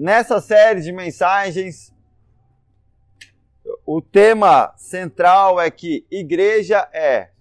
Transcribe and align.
Nessa 0.00 0.40
série 0.40 0.80
de 0.80 0.92
mensagens, 0.92 1.92
o 3.84 4.00
tema 4.00 4.72
central 4.76 5.60
é 5.60 5.72
que 5.72 6.06
igreja 6.08 6.88
é 6.92 7.32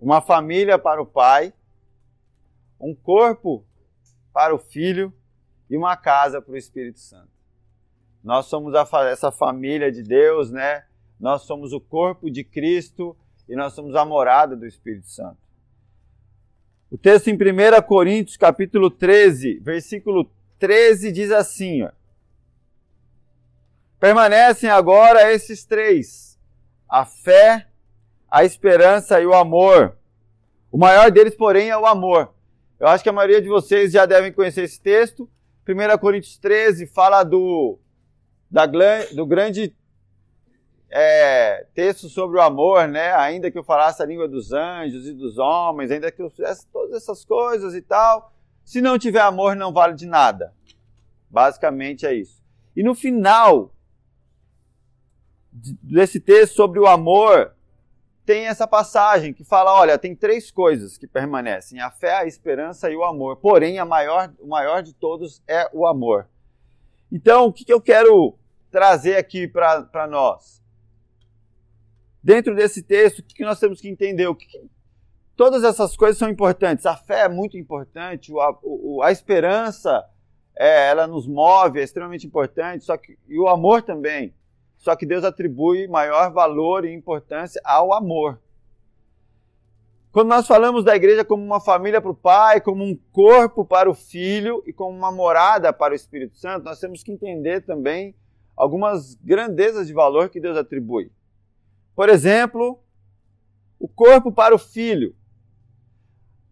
uma 0.00 0.22
família 0.22 0.78
para 0.78 1.02
o 1.02 1.04
pai, 1.04 1.52
um 2.80 2.94
corpo 2.94 3.62
para 4.32 4.54
o 4.54 4.58
filho 4.58 5.12
e 5.68 5.76
uma 5.76 5.98
casa 5.98 6.40
para 6.40 6.54
o 6.54 6.56
Espírito 6.56 6.98
Santo. 6.98 7.28
Nós 8.24 8.46
somos 8.46 8.74
a, 8.74 8.88
essa 9.10 9.30
família 9.30 9.92
de 9.92 10.02
Deus, 10.02 10.50
né? 10.50 10.86
Nós 11.20 11.42
somos 11.42 11.74
o 11.74 11.80
corpo 11.80 12.30
de 12.30 12.42
Cristo 12.42 13.14
e 13.46 13.54
nós 13.54 13.74
somos 13.74 13.94
a 13.94 14.02
morada 14.02 14.56
do 14.56 14.64
Espírito 14.64 15.08
Santo. 15.08 15.36
O 16.90 16.96
texto 16.96 17.28
em 17.28 17.34
1 17.34 17.82
Coríntios, 17.86 18.38
capítulo 18.38 18.90
13, 18.90 19.58
versículo 19.58 20.30
13 20.58 21.12
diz 21.12 21.30
assim: 21.30 21.82
ó, 21.82 21.90
Permanecem 23.98 24.68
agora 24.70 25.32
esses 25.32 25.64
três: 25.64 26.38
a 26.88 27.04
fé, 27.04 27.66
a 28.30 28.44
esperança 28.44 29.20
e 29.20 29.26
o 29.26 29.34
amor. 29.34 29.96
O 30.70 30.78
maior 30.78 31.10
deles, 31.10 31.34
porém, 31.34 31.70
é 31.70 31.76
o 31.76 31.86
amor. 31.86 32.34
Eu 32.78 32.88
acho 32.88 33.02
que 33.02 33.08
a 33.08 33.12
maioria 33.12 33.40
de 33.40 33.48
vocês 33.48 33.92
já 33.92 34.04
devem 34.04 34.32
conhecer 34.32 34.64
esse 34.64 34.80
texto. 34.80 35.28
1 35.66 35.98
Coríntios 35.98 36.36
13 36.38 36.86
fala 36.86 37.24
do, 37.24 37.78
da, 38.50 38.66
do 39.14 39.26
grande 39.26 39.74
é, 40.90 41.66
texto 41.74 42.08
sobre 42.08 42.38
o 42.38 42.42
amor, 42.42 42.86
né? 42.86 43.12
Ainda 43.14 43.50
que 43.50 43.58
eu 43.58 43.64
falasse 43.64 44.02
a 44.02 44.06
língua 44.06 44.28
dos 44.28 44.52
anjos 44.52 45.08
e 45.08 45.12
dos 45.12 45.38
homens, 45.38 45.90
ainda 45.90 46.12
que 46.12 46.22
eu 46.22 46.30
fizesse 46.30 46.66
todas 46.68 46.94
essas 46.94 47.24
coisas 47.24 47.74
e 47.74 47.80
tal, 47.80 48.32
se 48.66 48.80
não 48.80 48.98
tiver 48.98 49.20
amor, 49.20 49.54
não 49.54 49.72
vale 49.72 49.94
de 49.94 50.06
nada. 50.06 50.52
Basicamente 51.30 52.04
é 52.04 52.12
isso. 52.12 52.42
E 52.74 52.82
no 52.82 52.96
final 52.96 53.72
desse 55.52 56.18
texto 56.18 56.56
sobre 56.56 56.80
o 56.80 56.86
amor, 56.86 57.54
tem 58.24 58.46
essa 58.46 58.66
passagem 58.66 59.32
que 59.32 59.44
fala: 59.44 59.72
olha, 59.72 59.96
tem 59.96 60.16
três 60.16 60.50
coisas 60.50 60.98
que 60.98 61.06
permanecem: 61.06 61.78
a 61.78 61.92
fé, 61.92 62.16
a 62.16 62.26
esperança 62.26 62.90
e 62.90 62.96
o 62.96 63.04
amor. 63.04 63.36
Porém, 63.36 63.78
a 63.78 63.84
maior, 63.84 64.34
o 64.40 64.48
maior 64.48 64.82
de 64.82 64.92
todos 64.92 65.40
é 65.46 65.70
o 65.72 65.86
amor. 65.86 66.28
Então, 67.10 67.46
o 67.46 67.52
que, 67.52 67.72
eu 67.72 67.80
quero 67.80 68.36
trazer 68.68 69.16
aqui 69.16 69.46
para 69.46 70.08
nós? 70.10 70.60
Dentro 72.20 72.56
desse 72.56 72.82
texto, 72.82 73.20
o 73.20 73.22
que, 73.22 73.36
que 73.36 73.44
nós 73.44 73.60
temos 73.60 73.80
que 73.80 73.88
entender? 73.88 74.26
O 74.26 74.34
que 74.34 74.44
todas 75.36 75.62
essas 75.62 75.96
coisas 75.96 76.18
são 76.18 76.28
importantes. 76.28 76.86
A 76.86 76.96
fé 76.96 77.20
é 77.20 77.28
muito 77.28 77.56
importante, 77.56 78.32
a, 78.32 78.54
o, 78.62 79.02
a 79.02 79.12
esperança 79.12 80.04
é, 80.56 80.88
ela 80.88 81.06
nos 81.06 81.28
move, 81.28 81.80
é 81.80 81.84
extremamente 81.84 82.26
importante, 82.26 82.84
só 82.84 82.96
que 82.96 83.18
e 83.28 83.38
o 83.38 83.48
amor 83.48 83.82
também. 83.82 84.34
Só 84.78 84.94
que 84.94 85.06
Deus 85.06 85.24
atribui 85.24 85.86
maior 85.86 86.32
valor 86.32 86.84
e 86.84 86.92
importância 86.92 87.60
ao 87.64 87.92
amor. 87.92 88.40
Quando 90.12 90.28
nós 90.28 90.46
falamos 90.46 90.84
da 90.84 90.96
igreja 90.96 91.24
como 91.24 91.44
uma 91.44 91.60
família 91.60 92.00
para 92.00 92.10
o 92.10 92.14
Pai, 92.14 92.60
como 92.60 92.82
um 92.82 92.98
corpo 93.12 93.64
para 93.64 93.90
o 93.90 93.94
Filho 93.94 94.62
e 94.66 94.72
como 94.72 94.96
uma 94.96 95.12
morada 95.12 95.72
para 95.72 95.92
o 95.92 95.96
Espírito 95.96 96.36
Santo, 96.36 96.64
nós 96.64 96.80
temos 96.80 97.02
que 97.02 97.12
entender 97.12 97.62
também 97.62 98.14
algumas 98.56 99.14
grandezas 99.16 99.86
de 99.86 99.92
valor 99.92 100.30
que 100.30 100.40
Deus 100.40 100.56
atribui. 100.56 101.10
Por 101.94 102.08
exemplo, 102.08 102.80
o 103.78 103.86
corpo 103.86 104.32
para 104.32 104.54
o 104.54 104.58
Filho. 104.58 105.14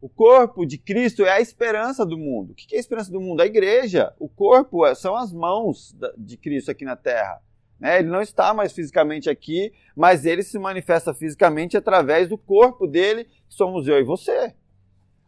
O 0.04 0.08
corpo 0.10 0.66
de 0.66 0.76
Cristo 0.76 1.24
é 1.24 1.30
a 1.30 1.40
esperança 1.40 2.04
do 2.04 2.18
mundo. 2.18 2.50
O 2.50 2.54
que 2.54 2.74
é 2.74 2.76
a 2.76 2.78
esperança 2.78 3.10
do 3.10 3.22
mundo? 3.22 3.40
A 3.40 3.46
igreja. 3.46 4.12
O 4.18 4.28
corpo 4.28 4.94
são 4.94 5.16
as 5.16 5.32
mãos 5.32 5.96
de 6.18 6.36
Cristo 6.36 6.70
aqui 6.70 6.84
na 6.84 6.94
terra. 6.94 7.40
Né? 7.80 8.00
Ele 8.00 8.10
não 8.10 8.20
está 8.20 8.52
mais 8.52 8.70
fisicamente 8.70 9.30
aqui, 9.30 9.72
mas 9.96 10.26
ele 10.26 10.42
se 10.42 10.58
manifesta 10.58 11.14
fisicamente 11.14 11.74
através 11.74 12.28
do 12.28 12.36
corpo 12.36 12.86
dele, 12.86 13.24
que 13.24 13.54
somos 13.54 13.88
eu 13.88 13.98
e 13.98 14.04
você. 14.04 14.54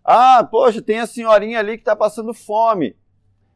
Ah, 0.05 0.45
poxa, 0.45 0.83
tem 0.83 0.99
a 0.99 1.07
senhorinha 1.07 1.59
ali 1.59 1.79
que 1.79 1.81
está 1.81 1.97
passando 1.97 2.35
fome. 2.35 2.95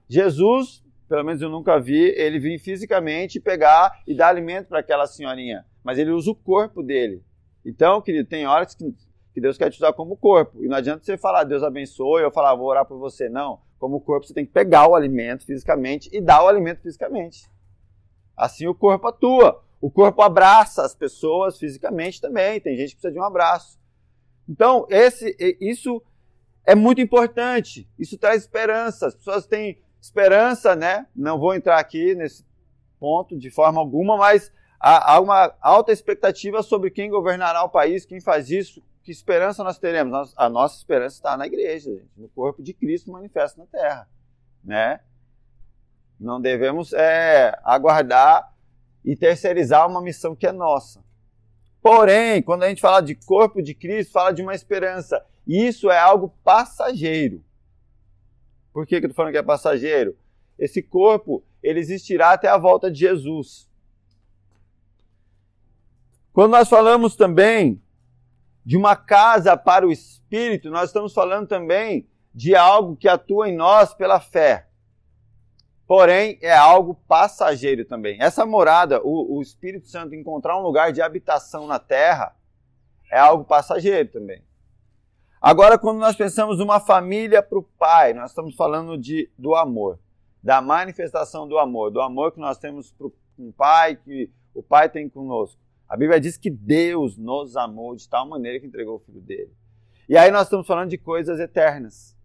Jesus, 0.09 0.83
pelo 1.07 1.23
menos 1.23 1.43
eu 1.43 1.51
nunca 1.51 1.79
vi, 1.79 2.15
ele 2.17 2.39
vir 2.39 2.59
fisicamente 2.59 3.39
pegar 3.39 3.93
e 4.07 4.15
dar 4.15 4.29
alimento 4.29 4.69
para 4.69 4.79
aquela 4.79 5.07
senhorinha, 5.07 5.67
mas 5.85 5.99
ele 5.99 6.13
usa 6.13 6.31
o 6.31 6.35
corpo 6.35 6.83
dele. 6.83 7.23
Então, 7.63 8.01
querido, 8.01 8.27
tem 8.27 8.47
horas 8.47 8.75
que, 8.75 8.95
que 9.33 9.41
Deus 9.41 9.57
quer 9.57 9.71
te 9.71 9.77
usar 9.77 9.93
como 9.93 10.17
corpo. 10.17 10.63
E 10.65 10.69
não 10.69 10.77
adianta 10.77 11.05
você 11.05 11.17
falar, 11.17 11.45
Deus 11.45 11.63
abençoe, 11.63 12.23
eu 12.23 12.31
falar, 12.31 12.55
vou 12.55 12.67
orar 12.67 12.85
por 12.85 12.99
você. 12.99 13.29
Não. 13.29 13.61
Como 13.79 14.01
corpo, 14.01 14.27
você 14.27 14.35
tem 14.35 14.45
que 14.45 14.53
pegar 14.53 14.89
o 14.89 14.95
alimento 14.95 15.47
fisicamente 15.47 16.11
e 16.13 16.21
dar 16.21 16.43
o 16.45 16.49
alimento 16.49 16.83
fisicamente. 16.83 17.49
Assim 18.37 18.67
o 18.67 18.75
corpo 18.75 19.09
atua. 19.09 19.63
O 19.81 19.91
corpo 19.91 20.21
abraça 20.21 20.83
as 20.83 20.95
pessoas 20.95 21.59
fisicamente 21.59 22.21
também. 22.21 22.61
Tem 22.61 22.77
gente 22.77 22.91
que 22.91 22.97
precisa 22.97 23.13
de 23.13 23.19
um 23.19 23.25
abraço. 23.25 23.79
Então, 24.49 24.87
esse, 24.91 25.37
isso 25.61 26.03
é 26.67 26.75
muito 26.75 27.01
importante. 27.01 27.89
Isso 27.99 28.19
traz 28.19 28.43
esperança. 28.43 29.07
As 29.07 29.15
pessoas 29.15 29.47
têm 29.47 29.81
esperança, 30.01 30.75
né? 30.75 31.07
Não 31.15 31.39
vou 31.39 31.55
entrar 31.55 31.79
aqui 31.79 32.15
nesse 32.15 32.45
ponto 32.99 33.39
de 33.39 33.51
forma 33.51 33.81
alguma, 33.81 34.17
mas 34.17 34.53
há, 34.79 35.19
uma 35.21 35.55
alta 35.61 35.93
expectativa 35.93 36.63
sobre 36.63 36.91
quem 36.91 37.11
governará 37.11 37.63
o 37.63 37.69
país, 37.69 38.05
quem 38.05 38.21
faz 38.21 38.51
isso, 38.51 38.83
que 39.03 39.11
esperança 39.11 39.65
nós 39.65 39.79
teremos? 39.79 40.33
a 40.37 40.49
nossa 40.49 40.77
esperança 40.77 41.17
está 41.17 41.37
na 41.37 41.47
igreja, 41.47 42.03
no 42.17 42.29
corpo 42.29 42.63
de 42.63 42.73
Cristo 42.75 43.11
manifesto 43.11 43.59
na 43.59 43.67
terra, 43.67 44.09
né? 44.63 45.01
Não 46.19 46.41
devemos 46.41 46.93
é, 46.93 47.59
aguardar 47.65 48.53
e 49.05 49.17
terceirizar 49.17 49.89
uma 49.89 50.03
missão 50.03 50.37
que 50.37 50.47
é 50.47 50.53
nossa. 50.53 51.03
Porém, 51.81 52.43
quando 52.43 52.65
a 52.65 52.69
gente 52.69 52.83
fala 52.83 53.01
de 53.01 53.15
corpo 53.15 53.63
de 53.63 53.75
Cristo, 53.75 54.13
fala 54.13 54.33
de 54.33 54.43
uma 54.43 54.55
esperança. 54.55 55.25
Isso 55.47 55.91
é 55.91 55.99
algo 55.99 56.35
passageiro. 56.45 57.43
Por 58.73 58.87
que, 58.87 59.01
que 59.01 59.07
eu 59.07 59.09
estou 59.09 59.17
falando 59.17 59.33
que 59.33 59.39
é 59.39 59.43
passageiro? 59.43 60.17
Esse 60.59 60.83
corpo, 60.83 61.43
ele 61.63 61.81
existirá 61.81 62.33
até 62.33 62.49
a 62.49 62.59
volta 62.59 62.91
de 62.91 63.01
Jesus. 63.01 63.67
Quando 66.33 66.53
nós 66.53 66.69
falamos 66.69 67.17
também 67.17 67.81
de 68.65 68.77
uma 68.77 68.97
casa 68.97 69.57
para 69.57 69.87
o 69.87 69.93
Espírito, 69.93 70.71
nós 70.71 70.91
estamos 70.91 71.13
falando 71.13 71.49
também 71.49 72.09
de 72.35 72.55
algo 72.55 72.97
que 72.97 73.09
atua 73.09 73.49
em 73.49 73.57
nós 73.57 73.95
pela 73.95 74.21
fé 74.21 74.71
porém 75.91 76.39
é 76.41 76.57
algo 76.57 76.95
passageiro 77.09 77.85
também. 77.85 78.17
Essa 78.23 78.47
morada, 78.47 79.01
o, 79.03 79.39
o, 79.39 79.43
Espírito 79.43 79.89
Santo 79.89 80.15
encontrar 80.15 80.57
um 80.57 80.63
lugar 80.63 80.93
de 80.93 81.03
habitação 81.03 81.67
na 81.67 81.81
terra, 81.81 82.33
é 83.11 83.19
algo 83.19 83.43
passageiro 83.43 84.09
também. 84.09 84.41
Agora, 85.41 85.77
quando 85.77 85.99
nós 85.99 86.15
pensamos 86.15 86.61
uma 86.61 86.79
família 86.79 87.43
para 87.43 87.59
o 87.59 87.65
Pai, 87.65 88.15
nós 88.15 88.31
estamos 88.31 88.55
falando 88.55 88.97
de, 88.97 89.29
do 89.37 89.57
amor, 89.57 89.99
da 90.41 90.63
manifestação 90.63 91.49
do 91.49 91.59
amor, 91.59 91.91
do 91.91 92.01
amor 92.01 92.31
que 92.31 92.39
nós 92.39 92.57
temos 92.57 92.93
para 92.93 93.09
o 93.09 93.53
Pai, 93.57 93.97
que 93.97 94.31
o 94.55 94.63
Pai 94.63 94.89
tem 94.89 95.09
conosco. 95.09 95.61
A 95.91 95.97
Bíblia 95.97 96.21
diz 96.21 96.37
que 96.37 96.49
Deus 96.49 97.19
nos 97.19 97.57
amou 97.57 97.97
de 97.97 98.09
tal 98.09 98.25
maneira 98.25 98.61
que 98.61 98.67
entregou 98.67 98.95
o 98.95 99.01
Filho 99.01 99.21
dele. 99.21 99.53
E 100.09 100.17
aí 100.17 100.31
nós 100.31 100.45
estamos 100.45 100.65
falando 100.65 100.89
de 100.89 100.97
coisas 100.97 101.41
eternas. 101.41 102.17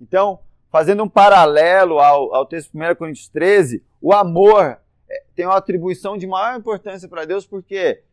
Então, 0.00 0.38
fazendo 0.70 1.02
um 1.02 1.08
paralelo 1.08 1.98
ao, 1.98 2.32
ao 2.32 2.46
texto 2.46 2.70
1 2.72 2.94
Coríntios 2.94 3.28
13, 3.28 3.82
o 4.00 4.12
amor 4.12 4.78
é, 5.10 5.24
tem 5.34 5.46
uma 5.46 5.56
atribuição 5.56 6.16
de 6.16 6.28
maior 6.28 6.56
importância 6.56 7.08
para 7.08 7.24
Deus, 7.24 7.44
porque 7.44 8.04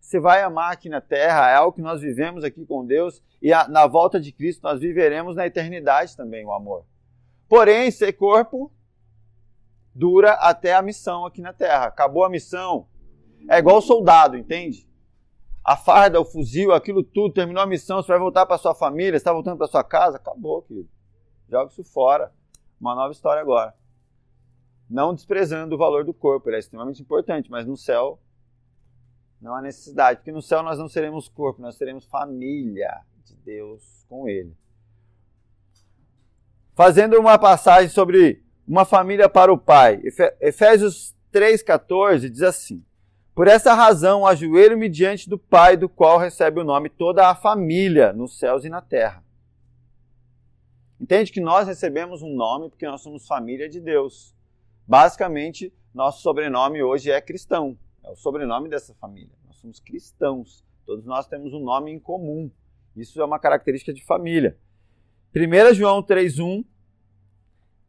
você 0.00 0.20
vai 0.20 0.42
amar 0.42 0.72
aqui 0.72 0.88
na 0.88 1.00
terra, 1.00 1.50
é 1.50 1.56
algo 1.56 1.72
que 1.72 1.82
nós 1.82 2.00
vivemos 2.00 2.44
aqui 2.44 2.64
com 2.64 2.86
Deus, 2.86 3.20
e 3.42 3.52
a, 3.52 3.66
na 3.66 3.88
volta 3.88 4.20
de 4.20 4.30
Cristo 4.30 4.62
nós 4.62 4.78
viveremos 4.78 5.34
na 5.34 5.44
eternidade 5.44 6.16
também 6.16 6.44
o 6.44 6.52
amor. 6.52 6.84
Porém, 7.48 7.90
ser 7.90 8.12
corpo 8.12 8.70
dura 9.92 10.34
até 10.34 10.72
a 10.72 10.82
missão 10.82 11.26
aqui 11.26 11.42
na 11.42 11.52
terra. 11.52 11.86
Acabou 11.86 12.22
a 12.22 12.30
missão. 12.30 12.86
É 13.48 13.58
igual 13.58 13.78
o 13.78 13.82
soldado, 13.82 14.36
entende? 14.36 14.88
A 15.64 15.76
farda, 15.76 16.20
o 16.20 16.24
fuzil, 16.24 16.72
aquilo 16.72 17.02
tudo, 17.02 17.34
terminou 17.34 17.62
a 17.62 17.66
missão, 17.66 18.02
você 18.02 18.08
vai 18.08 18.18
voltar 18.18 18.46
para 18.46 18.58
sua 18.58 18.74
família, 18.74 19.16
está 19.16 19.32
voltando 19.32 19.58
para 19.58 19.66
sua 19.66 19.84
casa, 19.84 20.16
acabou, 20.16 20.62
querido. 20.62 20.88
Joga 21.48 21.70
isso 21.70 21.84
fora. 21.84 22.32
Uma 22.80 22.94
nova 22.94 23.12
história 23.12 23.42
agora. 23.42 23.74
Não 24.88 25.14
desprezando 25.14 25.74
o 25.74 25.78
valor 25.78 26.04
do 26.04 26.14
corpo, 26.14 26.48
ele 26.48 26.56
é 26.56 26.60
extremamente 26.60 27.02
importante, 27.02 27.50
mas 27.50 27.66
no 27.66 27.76
céu 27.76 28.18
não 29.40 29.54
há 29.54 29.62
necessidade, 29.62 30.18
porque 30.18 30.32
no 30.32 30.42
céu 30.42 30.62
nós 30.62 30.78
não 30.78 30.88
seremos 30.88 31.28
corpo, 31.28 31.62
nós 31.62 31.76
seremos 31.76 32.04
família 32.04 33.00
de 33.24 33.34
Deus 33.36 34.04
com 34.08 34.28
ele. 34.28 34.54
Fazendo 36.74 37.18
uma 37.18 37.38
passagem 37.38 37.88
sobre 37.88 38.44
uma 38.66 38.84
família 38.84 39.28
para 39.28 39.52
o 39.52 39.58
pai. 39.58 40.02
Efésios 40.40 41.14
3,14 41.32 42.28
diz 42.28 42.42
assim: 42.42 42.84
Por 43.40 43.48
essa 43.48 43.72
razão, 43.72 44.26
ajoelho-me 44.26 44.86
diante 44.86 45.26
do 45.26 45.38
Pai, 45.38 45.74
do 45.74 45.88
qual 45.88 46.18
recebe 46.18 46.60
o 46.60 46.62
nome 46.62 46.90
toda 46.90 47.26
a 47.26 47.34
família, 47.34 48.12
nos 48.12 48.38
céus 48.38 48.66
e 48.66 48.68
na 48.68 48.82
terra. 48.82 49.24
Entende 51.00 51.32
que 51.32 51.40
nós 51.40 51.66
recebemos 51.66 52.20
um 52.20 52.36
nome 52.36 52.68
porque 52.68 52.86
nós 52.86 53.00
somos 53.00 53.26
família 53.26 53.66
de 53.66 53.80
Deus. 53.80 54.36
basicamente, 54.86 55.72
nosso 55.94 56.20
sobrenome 56.20 56.82
hoje 56.82 57.10
é 57.10 57.18
cristão. 57.18 57.78
É 58.04 58.10
o 58.10 58.14
sobrenome 58.14 58.68
dessa 58.68 58.92
família. 58.96 59.32
Nós 59.46 59.56
somos 59.56 59.80
cristãos. 59.80 60.62
Todos 60.84 61.06
nós 61.06 61.26
temos 61.26 61.54
um 61.54 61.64
nome 61.64 61.90
em 61.90 61.98
comum. 61.98 62.50
Isso 62.94 63.22
é 63.22 63.24
uma 63.24 63.38
característica 63.38 63.90
de 63.90 64.04
família. 64.04 64.58
1 65.34 65.72
João 65.72 66.02
3,1 66.02 66.62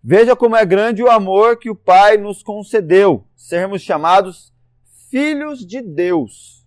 Veja 0.01 0.33
como 0.33 0.56
é 0.56 0.65
grande 0.65 1.03
o 1.03 1.12
amor 1.12 1.57
que 1.57 1.69
o 1.69 1.75
Pai 1.75 2.15
nos 2.15 2.42
concedeu, 2.42 3.27
sermos 3.36 3.81
chamados 3.81 4.50
filhos 5.12 5.63
de 5.66 5.81
Deus, 5.81 6.66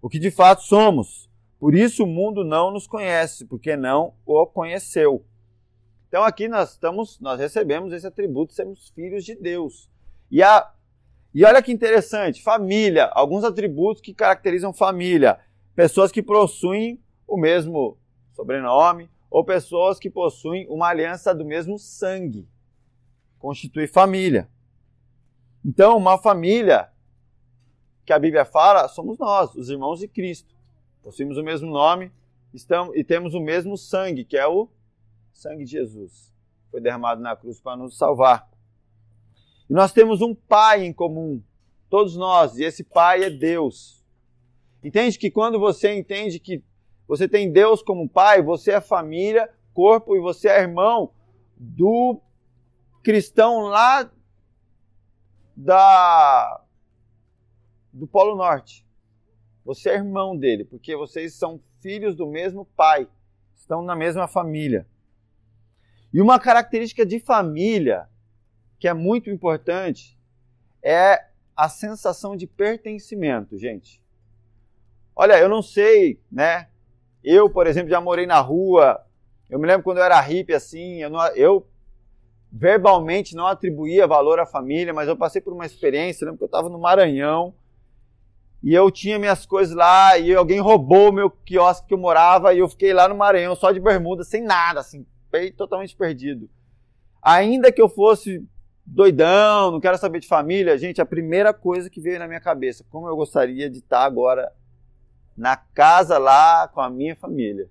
o 0.00 0.08
que 0.08 0.18
de 0.18 0.30
fato 0.30 0.62
somos. 0.62 1.28
Por 1.58 1.74
isso 1.74 2.04
o 2.04 2.06
mundo 2.06 2.44
não 2.44 2.70
nos 2.70 2.86
conhece, 2.86 3.44
porque 3.44 3.76
não 3.76 4.14
o 4.24 4.46
conheceu. 4.46 5.24
Então 6.08 6.22
aqui 6.22 6.48
nós 6.48 6.72
estamos, 6.72 7.20
nós 7.20 7.38
recebemos 7.38 7.92
esse 7.92 8.06
atributo, 8.06 8.54
sermos 8.54 8.88
filhos 8.90 9.24
de 9.24 9.34
Deus. 9.34 9.90
E 10.30 10.42
a 10.42 10.70
e 11.34 11.44
olha 11.44 11.60
que 11.60 11.72
interessante, 11.72 12.40
família, 12.40 13.06
alguns 13.06 13.42
atributos 13.42 14.00
que 14.00 14.14
caracterizam 14.14 14.72
família, 14.72 15.40
pessoas 15.74 16.12
que 16.12 16.22
possuem 16.22 17.02
o 17.26 17.36
mesmo 17.36 17.98
sobrenome 18.34 19.10
ou 19.28 19.44
pessoas 19.44 19.98
que 19.98 20.08
possuem 20.08 20.64
uma 20.68 20.86
aliança 20.86 21.34
do 21.34 21.44
mesmo 21.44 21.76
sangue 21.76 22.46
constitui 23.44 23.86
família. 23.86 24.48
Então, 25.62 25.98
uma 25.98 26.16
família 26.16 26.88
que 28.04 28.12
a 28.12 28.18
Bíblia 28.18 28.44
fala 28.44 28.88
somos 28.88 29.18
nós, 29.18 29.54
os 29.54 29.68
irmãos 29.68 30.00
de 30.00 30.08
Cristo. 30.08 30.54
Possuímos 31.02 31.36
o 31.36 31.42
mesmo 31.42 31.70
nome 31.70 32.12
estamos, 32.54 32.96
e 32.96 33.02
temos 33.02 33.34
o 33.34 33.40
mesmo 33.40 33.76
sangue, 33.76 34.24
que 34.24 34.36
é 34.36 34.46
o 34.46 34.68
sangue 35.32 35.64
de 35.64 35.72
Jesus. 35.72 36.32
Foi 36.70 36.80
derramado 36.80 37.20
na 37.20 37.34
cruz 37.36 37.60
para 37.60 37.76
nos 37.76 37.96
salvar. 37.98 38.48
E 39.68 39.72
nós 39.72 39.92
temos 39.92 40.22
um 40.22 40.34
pai 40.34 40.84
em 40.84 40.92
comum, 40.92 41.42
todos 41.90 42.16
nós, 42.16 42.58
e 42.58 42.64
esse 42.64 42.84
pai 42.84 43.24
é 43.24 43.30
Deus. 43.30 44.02
Entende 44.82 45.18
que 45.18 45.30
quando 45.30 45.58
você 45.58 45.94
entende 45.94 46.38
que 46.38 46.62
você 47.06 47.28
tem 47.28 47.50
Deus 47.50 47.82
como 47.82 48.08
pai, 48.08 48.42
você 48.42 48.72
é 48.72 48.80
família, 48.80 49.50
corpo 49.72 50.16
e 50.16 50.20
você 50.20 50.48
é 50.48 50.60
irmão 50.60 51.10
do 51.56 52.20
cristão 53.02 53.62
lá 53.62 54.10
da 55.56 56.63
do 57.94 58.06
Polo 58.06 58.34
Norte. 58.34 58.84
Você 59.64 59.90
é 59.90 59.94
irmão 59.94 60.36
dele, 60.36 60.64
porque 60.64 60.96
vocês 60.96 61.34
são 61.34 61.60
filhos 61.80 62.14
do 62.14 62.26
mesmo 62.26 62.64
pai, 62.76 63.08
estão 63.54 63.82
na 63.82 63.94
mesma 63.94 64.26
família. 64.26 64.86
E 66.12 66.20
uma 66.20 66.38
característica 66.38 67.06
de 67.06 67.18
família 67.18 68.08
que 68.78 68.88
é 68.88 68.92
muito 68.92 69.30
importante 69.30 70.18
é 70.82 71.28
a 71.56 71.68
sensação 71.68 72.36
de 72.36 72.46
pertencimento, 72.46 73.56
gente. 73.56 74.02
Olha, 75.16 75.38
eu 75.38 75.48
não 75.48 75.62
sei, 75.62 76.20
né? 76.30 76.68
Eu, 77.22 77.48
por 77.48 77.66
exemplo, 77.66 77.88
já 77.88 78.00
morei 78.00 78.26
na 78.26 78.40
rua. 78.40 79.06
Eu 79.48 79.58
me 79.58 79.66
lembro 79.66 79.84
quando 79.84 79.98
eu 79.98 80.04
era 80.04 80.20
hippie 80.20 80.52
assim, 80.52 81.00
eu, 81.00 81.08
não, 81.08 81.24
eu 81.28 81.66
verbalmente 82.52 83.34
não 83.34 83.46
atribuía 83.46 84.06
valor 84.06 84.40
à 84.40 84.46
família, 84.46 84.92
mas 84.92 85.08
eu 85.08 85.16
passei 85.16 85.40
por 85.40 85.52
uma 85.52 85.64
experiência, 85.64 86.24
lembro 86.24 86.38
que 86.38 86.44
eu 86.44 86.46
estava 86.46 86.68
no 86.68 86.78
Maranhão 86.78 87.54
e 88.64 88.72
eu 88.72 88.90
tinha 88.90 89.18
minhas 89.18 89.44
coisas 89.44 89.76
lá 89.76 90.16
e 90.16 90.34
alguém 90.34 90.58
roubou 90.58 91.10
o 91.10 91.12
meu 91.12 91.30
quiosque 91.30 91.86
que 91.86 91.92
eu 91.92 91.98
morava 91.98 92.54
e 92.54 92.60
eu 92.60 92.68
fiquei 92.68 92.94
lá 92.94 93.06
no 93.06 93.14
Maranhão 93.14 93.54
só 93.54 93.70
de 93.70 93.78
bermuda, 93.78 94.24
sem 94.24 94.42
nada, 94.42 94.80
assim, 94.80 95.04
totalmente 95.54 95.94
perdido. 95.94 96.48
Ainda 97.20 97.70
que 97.70 97.82
eu 97.82 97.90
fosse 97.90 98.42
doidão, 98.86 99.70
não 99.70 99.80
quero 99.80 99.98
saber 99.98 100.18
de 100.18 100.26
família, 100.26 100.78
gente, 100.78 100.98
a 100.98 101.04
primeira 101.04 101.52
coisa 101.52 101.90
que 101.90 102.00
veio 102.00 102.18
na 102.18 102.26
minha 102.26 102.40
cabeça, 102.40 102.86
como 102.88 103.06
eu 103.06 103.14
gostaria 103.14 103.68
de 103.68 103.80
estar 103.80 104.02
agora 104.02 104.50
na 105.36 105.58
casa 105.58 106.16
lá 106.16 106.66
com 106.66 106.80
a 106.80 106.88
minha 106.88 107.14
família. 107.14 107.68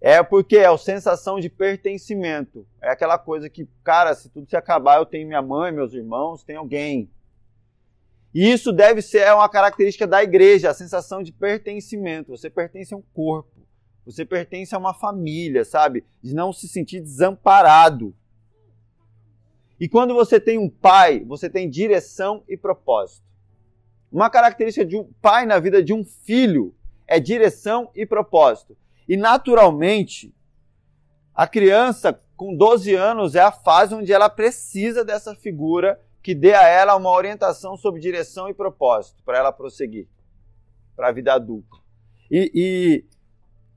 É 0.00 0.22
porque 0.22 0.56
é 0.56 0.64
a 0.64 0.78
sensação 0.78 1.38
de 1.38 1.50
pertencimento. 1.50 2.66
É 2.80 2.90
aquela 2.90 3.18
coisa 3.18 3.50
que, 3.50 3.68
cara, 3.84 4.14
se 4.14 4.30
tudo 4.30 4.48
se 4.48 4.56
acabar, 4.56 4.96
eu 4.96 5.04
tenho 5.04 5.28
minha 5.28 5.42
mãe, 5.42 5.70
meus 5.70 5.92
irmãos, 5.92 6.42
tem 6.42 6.56
alguém. 6.56 7.10
E 8.36 8.52
isso 8.52 8.70
deve 8.70 9.00
ser 9.00 9.32
uma 9.32 9.48
característica 9.48 10.06
da 10.06 10.22
igreja, 10.22 10.68
a 10.68 10.74
sensação 10.74 11.22
de 11.22 11.32
pertencimento. 11.32 12.36
Você 12.36 12.50
pertence 12.50 12.92
a 12.92 12.96
um 12.98 13.02
corpo. 13.14 13.66
Você 14.04 14.26
pertence 14.26 14.74
a 14.74 14.78
uma 14.78 14.92
família, 14.92 15.64
sabe? 15.64 16.04
De 16.22 16.34
não 16.34 16.52
se 16.52 16.68
sentir 16.68 17.00
desamparado. 17.00 18.14
E 19.80 19.88
quando 19.88 20.12
você 20.12 20.38
tem 20.38 20.58
um 20.58 20.68
pai, 20.68 21.24
você 21.24 21.48
tem 21.48 21.70
direção 21.70 22.44
e 22.46 22.58
propósito. 22.58 23.24
Uma 24.12 24.28
característica 24.28 24.84
de 24.84 24.98
um 24.98 25.10
pai 25.22 25.46
na 25.46 25.58
vida 25.58 25.82
de 25.82 25.94
um 25.94 26.04
filho 26.04 26.74
é 27.06 27.18
direção 27.18 27.90
e 27.94 28.04
propósito. 28.04 28.76
E 29.08 29.16
naturalmente, 29.16 30.34
a 31.34 31.46
criança 31.46 32.20
com 32.36 32.54
12 32.54 32.94
anos 32.94 33.34
é 33.34 33.40
a 33.40 33.50
fase 33.50 33.94
onde 33.94 34.12
ela 34.12 34.28
precisa 34.28 35.02
dessa 35.02 35.34
figura 35.34 35.98
que 36.26 36.34
dê 36.34 36.54
a 36.54 36.66
ela 36.66 36.96
uma 36.96 37.12
orientação 37.12 37.76
sobre 37.76 38.00
direção 38.00 38.48
e 38.48 38.52
propósito 38.52 39.22
para 39.22 39.38
ela 39.38 39.52
prosseguir 39.52 40.08
para 40.96 41.06
a 41.06 41.12
vida 41.12 41.32
adulta. 41.32 41.76
E, 42.28 42.50
e, 42.52 43.04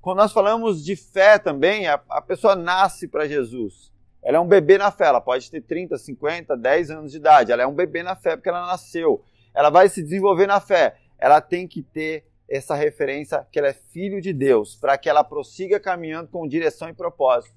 quando 0.01 0.17
nós 0.17 0.33
falamos 0.33 0.83
de 0.83 0.95
fé 0.95 1.37
também, 1.37 1.85
a, 1.85 2.01
a 2.09 2.19
pessoa 2.19 2.55
nasce 2.55 3.07
para 3.07 3.27
Jesus. 3.27 3.93
Ela 4.23 4.37
é 4.37 4.39
um 4.39 4.47
bebê 4.47 4.79
na 4.79 4.89
fé, 4.89 5.05
ela 5.05 5.21
pode 5.21 5.51
ter 5.51 5.61
30, 5.61 5.95
50, 5.95 6.57
10 6.57 6.89
anos 6.89 7.11
de 7.11 7.17
idade. 7.17 7.51
Ela 7.51 7.61
é 7.61 7.67
um 7.67 7.75
bebê 7.75 8.01
na 8.01 8.15
fé 8.15 8.35
porque 8.35 8.49
ela 8.49 8.65
nasceu. 8.65 9.23
Ela 9.53 9.69
vai 9.69 9.87
se 9.87 10.01
desenvolver 10.01 10.47
na 10.47 10.59
fé. 10.59 10.97
Ela 11.19 11.39
tem 11.41 11.67
que 11.67 11.83
ter 11.83 12.25
essa 12.49 12.73
referência 12.73 13.45
que 13.51 13.59
ela 13.59 13.67
é 13.67 13.73
filho 13.73 14.19
de 14.19 14.33
Deus, 14.33 14.75
para 14.75 14.97
que 14.97 15.07
ela 15.07 15.23
prossiga 15.23 15.79
caminhando 15.79 16.29
com 16.29 16.47
direção 16.47 16.89
e 16.89 16.95
propósito 16.95 17.53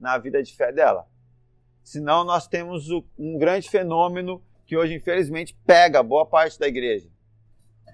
na 0.00 0.16
vida 0.16 0.42
de 0.42 0.56
fé 0.56 0.72
dela. 0.72 1.06
Senão 1.90 2.22
nós 2.22 2.46
temos 2.46 2.88
um 3.18 3.36
grande 3.36 3.68
fenômeno 3.68 4.40
que 4.64 4.76
hoje 4.76 4.94
infelizmente 4.94 5.58
pega 5.66 6.04
boa 6.04 6.24
parte 6.24 6.56
da 6.56 6.68
igreja. 6.68 7.10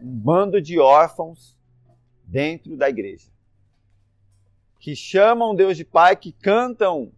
Um 0.02 0.18
bando 0.18 0.60
de 0.60 0.78
órfãos 0.78 1.58
dentro 2.22 2.76
da 2.76 2.90
igreja. 2.90 3.30
Que 4.78 4.94
chamam 4.94 5.54
Deus 5.54 5.78
de 5.78 5.82
pai, 5.82 6.14
que 6.14 6.30
cantam 6.30 7.10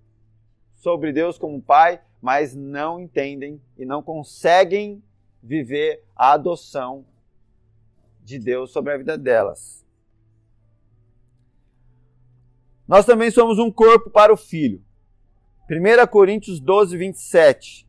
sobre 0.77 1.13
Deus 1.13 1.37
como 1.37 1.61
pai, 1.61 2.01
mas 2.23 2.55
não 2.55 3.01
entendem 3.01 3.61
e 3.77 3.85
não 3.85 4.01
conseguem 4.01 5.02
viver 5.43 6.05
a 6.14 6.35
adoção 6.35 7.05
de 8.23 8.38
Deus 8.38 8.71
sobre 8.71 8.93
a 8.93 8.99
vida 8.99 9.19
delas. 9.19 9.85
Nós 12.87 13.05
também 13.05 13.33
somos 13.33 13.59
um 13.59 13.69
corpo 13.69 14.11
para 14.11 14.33
o 14.33 14.37
Filho. 14.37 14.87
1 15.69 16.07
Coríntios 16.07 16.61
12, 16.61 16.97
27. 16.97 17.87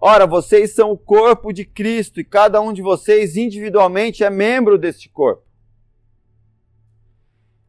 Ora, 0.00 0.26
vocês 0.26 0.74
são 0.74 0.90
o 0.90 0.98
corpo 0.98 1.52
de 1.52 1.64
Cristo 1.64 2.18
e 2.18 2.24
cada 2.24 2.60
um 2.60 2.72
de 2.72 2.82
vocês 2.82 3.36
individualmente 3.36 4.24
é 4.24 4.30
membro 4.30 4.76
deste 4.76 5.08
corpo. 5.08 5.44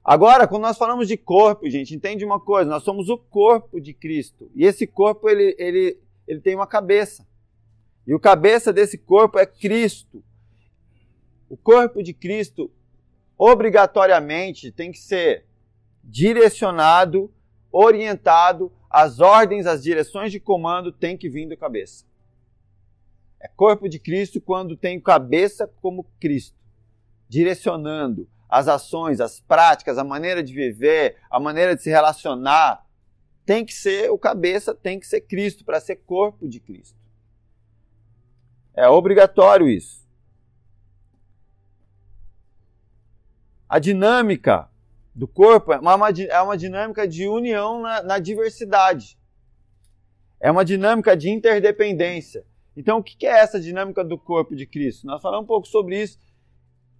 Agora, 0.04 0.48
quando 0.48 0.64
nós 0.64 0.78
falamos 0.78 1.08
de 1.08 1.16
corpo, 1.16 1.70
gente, 1.70 1.94
entende 1.94 2.26
uma 2.26 2.40
coisa: 2.40 2.70
nós 2.70 2.82
somos 2.82 3.08
o 3.10 3.18
corpo 3.18 3.80
de 3.80 3.94
Cristo. 3.94 4.50
E 4.56 4.66
esse 4.66 4.88
corpo, 4.88 5.30
ele, 5.30 5.56
ele, 5.60 6.00
ele 6.28 6.40
tem 6.40 6.56
uma 6.56 6.66
cabeça. 6.66 7.28
E 8.08 8.16
o 8.16 8.20
cabeça 8.20 8.74
desse 8.74 8.98
corpo 8.98 9.38
é 9.38 9.46
Cristo. 9.46 10.24
O 11.48 11.56
corpo 11.56 12.02
de 12.02 12.14
Cristo 12.14 12.72
obrigatoriamente 13.38 14.72
tem 14.72 14.92
que 14.92 14.98
ser 14.98 15.46
direcionado, 16.04 17.32
orientado, 17.72 18.72
as 18.89 19.19
ordens, 19.19 19.65
as 19.65 19.84
direções 19.84 20.31
de 20.31 20.39
comando 20.39 20.91
têm 20.91 21.17
que 21.17 21.29
vir 21.29 21.48
do 21.48 21.55
cabeça. 21.55 22.05
É 23.39 23.48
corpo 23.48 23.88
de 23.88 24.00
Cristo 24.00 24.41
quando 24.41 24.75
tem 24.75 25.00
cabeça 25.00 25.67
como 25.81 26.05
Cristo, 26.19 26.58
direcionando 27.27 28.27
as 28.50 28.67
ações, 28.67 29.22
as 29.22 29.39
práticas, 29.39 29.98
a 29.98 30.03
maneira 30.03 30.41
de 30.41 30.53
viver, 30.53 31.17
a 31.29 31.39
maneira 31.39 31.75
de 31.75 31.84
se 31.84 31.89
relacionar. 31.89 32.86
Tem 33.46 33.63
que 33.63 33.74
ser 33.74 34.10
o 34.12 34.17
cabeça, 34.17 34.74
tem 34.74 35.00
que 35.00 35.08
ser 35.08 35.22
Cristo 35.22 35.63
para 35.63 35.79
ser 35.79 35.98
corpo 35.98 36.48
de 36.48 36.60
Cristo. 36.60 36.98
É 38.74 38.88
obrigatório 38.88 39.67
isso. 39.67 40.08
A 43.67 43.77
dinâmica 43.77 44.69
do 45.20 45.28
corpo 45.28 45.74
é 45.74 45.78
uma, 45.78 46.10
é 46.30 46.42
uma 46.42 46.58
dinâmica 46.58 47.06
de 47.06 47.28
união 47.28 47.82
na, 47.82 48.02
na 48.02 48.20
diversidade. 48.20 49.20
É 50.40 50.50
uma 50.50 50.64
dinâmica 50.64 51.16
de 51.18 51.30
interdependência. 51.30 52.46
Então, 52.74 53.00
o 53.00 53.04
que 53.04 53.28
é 53.28 53.32
essa 53.32 53.60
dinâmica 53.60 54.02
do 54.02 54.18
corpo 54.18 54.56
de 54.56 54.66
Cristo? 54.66 55.06
Nós 55.06 55.22
falamos 55.22 55.44
um 55.44 55.48
pouco 55.48 55.68
sobre 55.68 56.02
isso. 56.02 56.18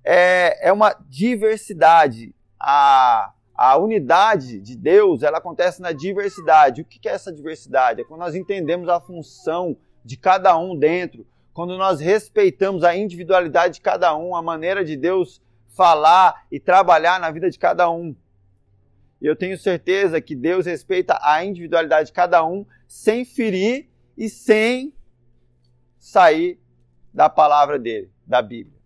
É, 0.04 0.68
é 0.68 0.74
uma 0.74 0.94
diversidade. 1.08 2.36
A, 2.60 3.32
a 3.56 3.78
unidade 3.78 4.60
de 4.60 4.76
Deus 4.76 5.24
ela 5.24 5.38
acontece 5.38 5.82
na 5.82 5.94
diversidade. 5.94 6.82
O 6.82 6.86
que 6.86 7.08
é 7.08 7.14
essa 7.14 7.32
diversidade? 7.32 8.02
É 8.02 8.04
quando 8.04 8.20
nós 8.20 8.36
entendemos 8.36 8.90
a 8.90 9.00
função 9.00 9.78
de 10.04 10.18
cada 10.18 10.58
um 10.58 10.78
dentro, 10.78 11.26
quando 11.54 11.78
nós 11.78 12.02
respeitamos 12.02 12.84
a 12.84 12.94
individualidade 12.94 13.76
de 13.76 13.82
cada 13.82 14.14
um, 14.14 14.36
a 14.36 14.42
maneira 14.42 14.84
de 14.84 14.98
Deus 14.98 15.42
falar 15.76 16.46
e 16.52 16.60
trabalhar 16.60 17.20
na 17.20 17.32
vida 17.32 17.50
de 17.50 17.58
cada 17.58 17.90
um. 17.90 18.16
E 19.22 19.26
eu 19.26 19.36
tenho 19.36 19.58
certeza 19.58 20.22
que 20.22 20.36
Deus 20.36 20.66
respeita 20.66 21.20
a 21.22 21.44
individualidade 21.44 22.08
de 22.08 22.14
cada 22.14 22.46
um 22.46 22.66
sem 22.88 23.26
ferir 23.26 23.90
e 24.18 24.30
sem 24.30 24.94
sair 25.98 26.60
da 27.14 27.30
palavra 27.30 27.78
dele, 27.78 28.12
da 28.26 28.42
Bíblia. 28.42 28.80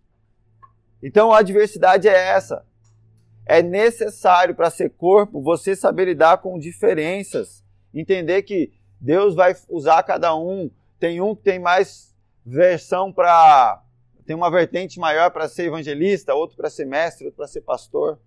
Então 1.02 1.32
a 1.32 1.42
diversidade 1.42 2.08
é 2.08 2.30
essa. 2.30 2.66
É 3.46 3.62
necessário 3.62 4.56
para 4.56 4.70
ser 4.70 4.90
corpo 4.92 5.42
você 5.42 5.76
saber 5.76 6.06
lidar 6.06 6.38
com 6.38 6.58
diferenças, 6.58 7.64
entender 7.94 8.44
que 8.44 8.72
Deus 9.00 9.36
vai 9.36 9.54
usar 9.70 10.02
cada 10.04 10.34
um. 10.36 10.72
Tem 10.98 11.20
um 11.20 11.36
que 11.36 11.44
tem 11.44 11.60
mais 11.60 12.16
versão 12.46 13.12
para 13.12 13.83
tem 14.26 14.36
uma 14.36 14.50
vertente 14.50 15.00
maior 15.00 15.32
para 15.32 15.48
ser 15.48 15.66
evangelista, 15.66 16.34
outro 16.34 16.58
para 16.58 16.70
ser 16.70 16.86
mestre, 16.86 17.26
outro 17.26 17.38
para 17.38 17.48
ser 17.48 17.62
pastor. 17.62 18.20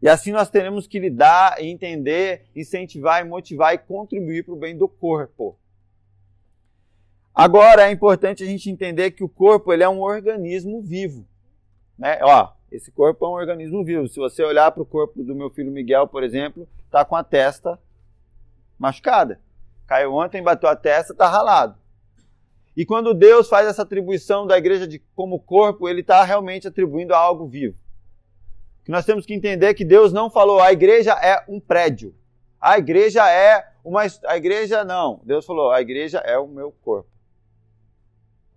E 0.00 0.08
assim 0.08 0.30
nós 0.30 0.50
teremos 0.50 0.86
que 0.86 0.98
lidar, 0.98 1.62
entender, 1.62 2.46
incentivar 2.54 3.24
e 3.24 3.28
motivar 3.28 3.74
e 3.74 3.78
contribuir 3.78 4.44
para 4.44 4.54
o 4.54 4.58
bem 4.58 4.76
do 4.76 4.88
corpo. 4.88 5.58
Agora 7.34 7.88
é 7.88 7.90
importante 7.90 8.42
a 8.42 8.46
gente 8.46 8.70
entender 8.70 9.10
que 9.10 9.24
o 9.24 9.28
corpo 9.28 9.72
ele 9.72 9.82
é 9.82 9.88
um 9.88 10.00
organismo 10.00 10.80
vivo. 10.80 11.26
Né? 11.98 12.18
Ó, 12.22 12.52
esse 12.70 12.90
corpo 12.90 13.24
é 13.24 13.28
um 13.28 13.32
organismo 13.32 13.84
vivo. 13.84 14.08
Se 14.08 14.18
você 14.18 14.42
olhar 14.42 14.70
para 14.70 14.82
o 14.82 14.86
corpo 14.86 15.22
do 15.22 15.34
meu 15.34 15.50
filho 15.50 15.70
Miguel, 15.70 16.06
por 16.06 16.22
exemplo, 16.22 16.68
está 16.84 17.04
com 17.04 17.16
a 17.16 17.24
testa 17.24 17.78
machucada. 18.78 19.40
Caiu 19.86 20.14
ontem, 20.14 20.42
bateu 20.42 20.68
a 20.68 20.76
testa, 20.76 21.12
está 21.12 21.28
ralado. 21.28 21.76
E 22.76 22.84
quando 22.84 23.14
Deus 23.14 23.48
faz 23.48 23.66
essa 23.66 23.82
atribuição 23.82 24.46
da 24.46 24.58
igreja 24.58 24.86
de, 24.86 24.98
como 25.14 25.40
corpo, 25.40 25.88
ele 25.88 26.02
está 26.02 26.22
realmente 26.22 26.68
atribuindo 26.68 27.14
a 27.14 27.18
algo 27.18 27.46
vivo. 27.46 27.78
Que 28.84 28.90
nós 28.90 29.06
temos 29.06 29.24
que 29.24 29.32
entender 29.32 29.72
que 29.72 29.84
Deus 29.84 30.12
não 30.12 30.30
falou 30.30 30.60
a 30.60 30.70
igreja 30.70 31.12
é 31.12 31.42
um 31.48 31.58
prédio. 31.58 32.14
A 32.60 32.78
igreja 32.78 33.28
é 33.30 33.66
uma. 33.82 34.02
A 34.26 34.36
igreja 34.36 34.84
não. 34.84 35.20
Deus 35.24 35.46
falou 35.46 35.70
a 35.70 35.80
igreja 35.80 36.18
é 36.18 36.38
o 36.38 36.46
meu 36.46 36.70
corpo. 36.70 37.08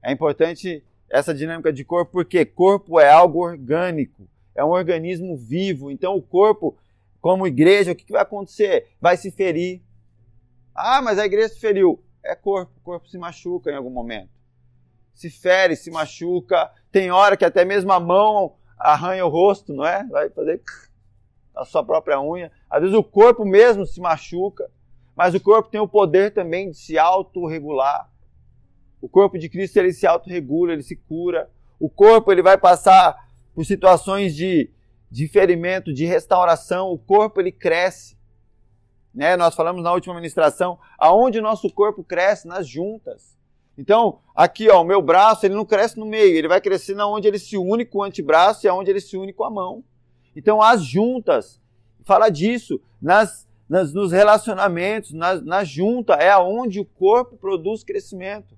É 0.04 0.12
importante 0.12 0.84
essa 1.10 1.34
dinâmica 1.34 1.72
de 1.72 1.84
corpo 1.86 2.12
porque 2.12 2.46
corpo 2.46 3.00
é 3.00 3.10
algo 3.10 3.40
orgânico, 3.40 4.28
é 4.54 4.64
um 4.64 4.70
organismo 4.70 5.38
vivo. 5.38 5.90
Então 5.90 6.16
o 6.16 6.22
corpo, 6.22 6.78
como 7.22 7.48
igreja, 7.48 7.94
o 7.94 7.96
que 7.96 8.12
vai 8.12 8.22
acontecer? 8.22 8.90
Vai 9.00 9.16
se 9.18 9.32
ferir. 9.32 9.82
Ah, 10.76 11.02
mas 11.02 11.18
a 11.18 11.26
igreja 11.26 11.50
se 11.50 11.60
feriu 11.60 12.04
é 12.30 12.36
corpo, 12.36 12.72
o 12.78 12.82
corpo 12.82 13.08
se 13.08 13.18
machuca 13.18 13.72
em 13.72 13.76
algum 13.76 13.90
momento. 13.90 14.30
Se 15.14 15.30
fere, 15.30 15.76
se 15.76 15.92
machuca. 15.92 16.72
Tem 16.92 17.12
hora 17.12 17.36
que 17.36 17.44
até 17.44 17.66
mesmo 17.66 17.92
a 17.92 18.00
mão 18.00 18.56
arranha 18.78 19.26
o 19.26 19.30
rosto, 19.30 19.74
não 19.74 19.86
é? 19.86 20.04
Vai 20.06 20.30
fazer 20.30 20.62
a 21.56 21.66
sua 21.66 21.84
própria 21.84 22.22
unha. 22.22 22.52
Às 22.70 22.82
vezes 22.82 22.96
o 22.96 23.04
corpo 23.04 23.44
mesmo 23.44 23.86
se 23.86 24.00
machuca, 24.00 24.70
mas 25.16 25.34
o 25.34 25.40
corpo 25.40 25.70
tem 25.70 25.82
o 25.82 25.88
poder 25.88 26.34
também 26.34 26.70
de 26.70 26.78
se 26.78 26.98
autorregular. 26.98 28.10
O 29.02 29.10
corpo 29.10 29.38
de 29.38 29.50
Cristo 29.50 29.78
ele 29.78 29.92
se 29.92 30.06
autorregula, 30.06 30.74
ele 30.74 30.84
se 30.84 30.96
cura. 30.96 31.50
O 31.80 31.90
corpo 31.90 32.32
ele 32.32 32.42
vai 32.42 32.58
passar 32.58 33.30
por 33.54 33.66
situações 33.66 34.36
de, 34.36 34.70
de 35.10 35.28
ferimento, 35.28 35.94
de 35.94 36.06
restauração. 36.06 36.92
O 36.92 36.98
corpo 36.98 37.40
ele 37.40 37.52
cresce. 37.52 38.18
Né? 39.14 39.36
Nós 39.36 39.56
falamos 39.56 39.84
na 39.84 39.92
última 39.92 40.16
ministração, 40.16 40.80
aonde 40.98 41.40
o 41.40 41.42
nosso 41.42 41.70
corpo 41.72 42.04
cresce 42.04 42.48
nas 42.48 42.68
juntas. 42.68 43.38
Então, 43.78 44.20
aqui, 44.36 44.70
ó, 44.70 44.82
o 44.82 44.86
meu 44.86 45.02
braço, 45.02 45.46
ele 45.46 45.56
não 45.56 45.66
cresce 45.66 45.98
no 45.98 46.06
meio, 46.06 46.36
ele 46.36 46.50
vai 46.50 46.60
crescer 46.60 46.96
na 46.96 47.08
onde 47.08 47.28
ele 47.28 47.40
se 47.40 47.58
une 47.58 47.86
com 47.86 48.00
o 48.00 48.04
antebraço 48.04 48.66
e 48.66 48.70
aonde 48.70 48.92
ele 48.92 49.00
se 49.00 49.16
une 49.16 49.32
com 49.32 49.46
a 49.46 49.50
mão. 49.50 49.84
Então, 50.36 50.62
as 50.62 50.84
juntas, 50.84 51.62
fala 52.04 52.30
disso, 52.30 52.82
nas, 53.02 53.48
nas, 53.70 53.94
nos 53.94 54.12
relacionamentos, 54.12 55.14
na, 55.14 55.36
na 55.36 55.64
junta, 55.64 56.16
é 56.16 56.30
aonde 56.30 56.80
o 56.80 56.86
corpo 56.86 57.38
produz 57.38 57.84
crescimento. 57.84 58.58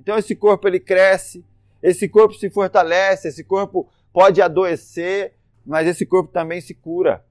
Então, 0.00 0.16
esse 0.16 0.34
corpo, 0.34 0.66
ele 0.66 0.80
cresce, 0.80 1.44
esse 1.82 2.08
corpo 2.08 2.34
se 2.34 2.48
fortalece, 2.48 3.28
esse 3.28 3.44
corpo 3.44 3.88
pode 4.12 4.40
adoecer, 4.40 5.34
mas 5.66 5.86
esse 5.86 6.06
corpo 6.06 6.32
também 6.32 6.60
se 6.60 6.74
cura. 6.74 7.24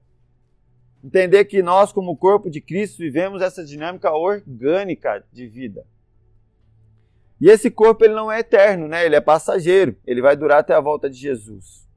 Entender 1.02 1.44
que 1.46 1.62
nós, 1.62 1.92
como 1.92 2.16
corpo 2.16 2.48
de 2.48 2.60
Cristo, 2.60 2.98
vivemos 2.98 3.42
essa 3.42 3.64
dinâmica 3.64 4.12
orgânica 4.12 5.24
de 5.32 5.48
vida. 5.48 5.84
E 7.40 7.50
esse 7.50 7.70
corpo 7.70 8.04
ele 8.04 8.14
não 8.14 8.30
é 8.30 8.38
eterno, 8.38 8.86
né? 8.86 9.04
Ele 9.04 9.16
é 9.16 9.20
passageiro. 9.20 9.96
Ele 10.06 10.22
vai 10.22 10.36
durar 10.36 10.60
até 10.60 10.74
a 10.74 10.80
volta 10.80 11.10
de 11.10 11.16
Jesus. 11.16 11.88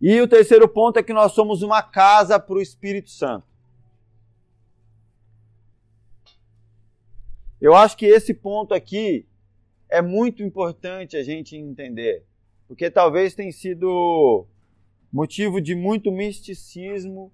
E 0.00 0.20
o 0.20 0.28
terceiro 0.28 0.66
ponto 0.66 0.98
é 0.98 1.02
que 1.02 1.12
nós 1.12 1.32
somos 1.32 1.62
uma 1.62 1.82
casa 1.82 2.40
para 2.40 2.56
o 2.56 2.62
Espírito 2.62 3.10
Santo. 3.10 3.46
Eu 7.60 7.74
acho 7.74 7.96
que 7.96 8.06
esse 8.06 8.32
ponto 8.32 8.74
aqui 8.74 9.26
é 9.88 10.02
muito 10.02 10.42
importante 10.42 11.16
a 11.16 11.22
gente 11.22 11.56
entender 11.56 12.24
porque 12.66 12.90
talvez 12.90 13.34
tenha 13.34 13.52
sido 13.52 14.46
motivo 15.12 15.60
de 15.60 15.74
muito 15.74 16.10
misticismo 16.10 17.32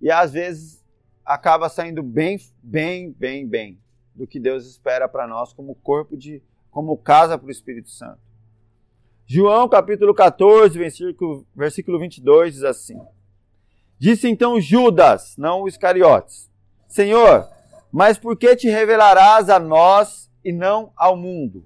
e 0.00 0.10
às 0.10 0.32
vezes 0.32 0.82
acaba 1.24 1.68
saindo 1.68 2.02
bem, 2.02 2.38
bem, 2.62 3.12
bem, 3.12 3.46
bem 3.46 3.78
do 4.14 4.26
que 4.26 4.40
Deus 4.40 4.66
espera 4.66 5.08
para 5.08 5.26
nós 5.26 5.52
como 5.52 5.74
corpo 5.74 6.16
de, 6.16 6.42
como 6.70 6.96
casa 6.96 7.38
para 7.38 7.48
o 7.48 7.50
Espírito 7.50 7.90
Santo. 7.90 8.20
João 9.26 9.68
capítulo 9.68 10.14
14, 10.14 10.78
versículo, 10.78 11.46
versículo 11.54 11.98
22 11.98 12.54
diz 12.54 12.64
assim: 12.64 13.00
Disse 13.98 14.28
então 14.28 14.60
Judas, 14.60 15.36
não 15.38 15.62
os 15.62 15.74
Iscariotes, 15.74 16.50
Senhor, 16.88 17.48
mas 17.90 18.18
por 18.18 18.36
que 18.36 18.56
te 18.56 18.68
revelarás 18.68 19.48
a 19.48 19.58
nós 19.58 20.30
e 20.44 20.52
não 20.52 20.92
ao 20.96 21.16
mundo? 21.16 21.64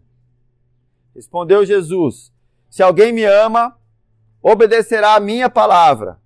Respondeu 1.14 1.64
Jesus: 1.64 2.32
se 2.76 2.82
alguém 2.82 3.10
me 3.10 3.24
ama, 3.24 3.74
obedecerá 4.42 5.14
a 5.14 5.20
minha 5.20 5.48
palavra. 5.48 6.20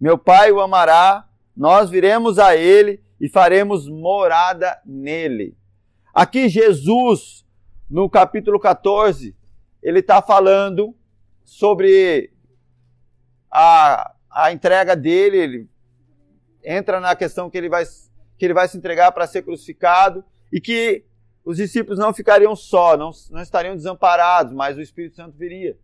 Meu 0.00 0.18
Pai 0.18 0.50
o 0.50 0.60
amará, 0.60 1.28
nós 1.56 1.88
viremos 1.88 2.40
a 2.40 2.56
ele 2.56 3.00
e 3.20 3.28
faremos 3.28 3.88
morada 3.88 4.76
nele. 4.84 5.56
Aqui 6.12 6.48
Jesus, 6.48 7.46
no 7.88 8.10
capítulo 8.10 8.58
14, 8.58 9.36
ele 9.80 10.00
está 10.00 10.20
falando 10.20 10.92
sobre 11.44 12.32
a, 13.48 14.12
a 14.28 14.50
entrega 14.50 14.96
dele, 14.96 15.36
ele 15.36 15.70
entra 16.64 16.98
na 16.98 17.14
questão 17.14 17.48
que 17.48 17.56
ele 17.56 17.68
vai, 17.68 17.84
que 18.36 18.44
ele 18.44 18.54
vai 18.54 18.66
se 18.66 18.76
entregar 18.76 19.12
para 19.12 19.28
ser 19.28 19.42
crucificado 19.42 20.24
e 20.52 20.60
que 20.60 21.04
os 21.44 21.58
discípulos 21.58 21.98
não 21.98 22.14
ficariam 22.14 22.56
só, 22.56 22.96
não, 22.96 23.10
não 23.30 23.42
estariam 23.42 23.76
desamparados, 23.76 24.52
mas 24.52 24.76
o 24.76 24.80
Espírito 24.80 25.16
Santo 25.16 25.36
viria. 25.36 25.78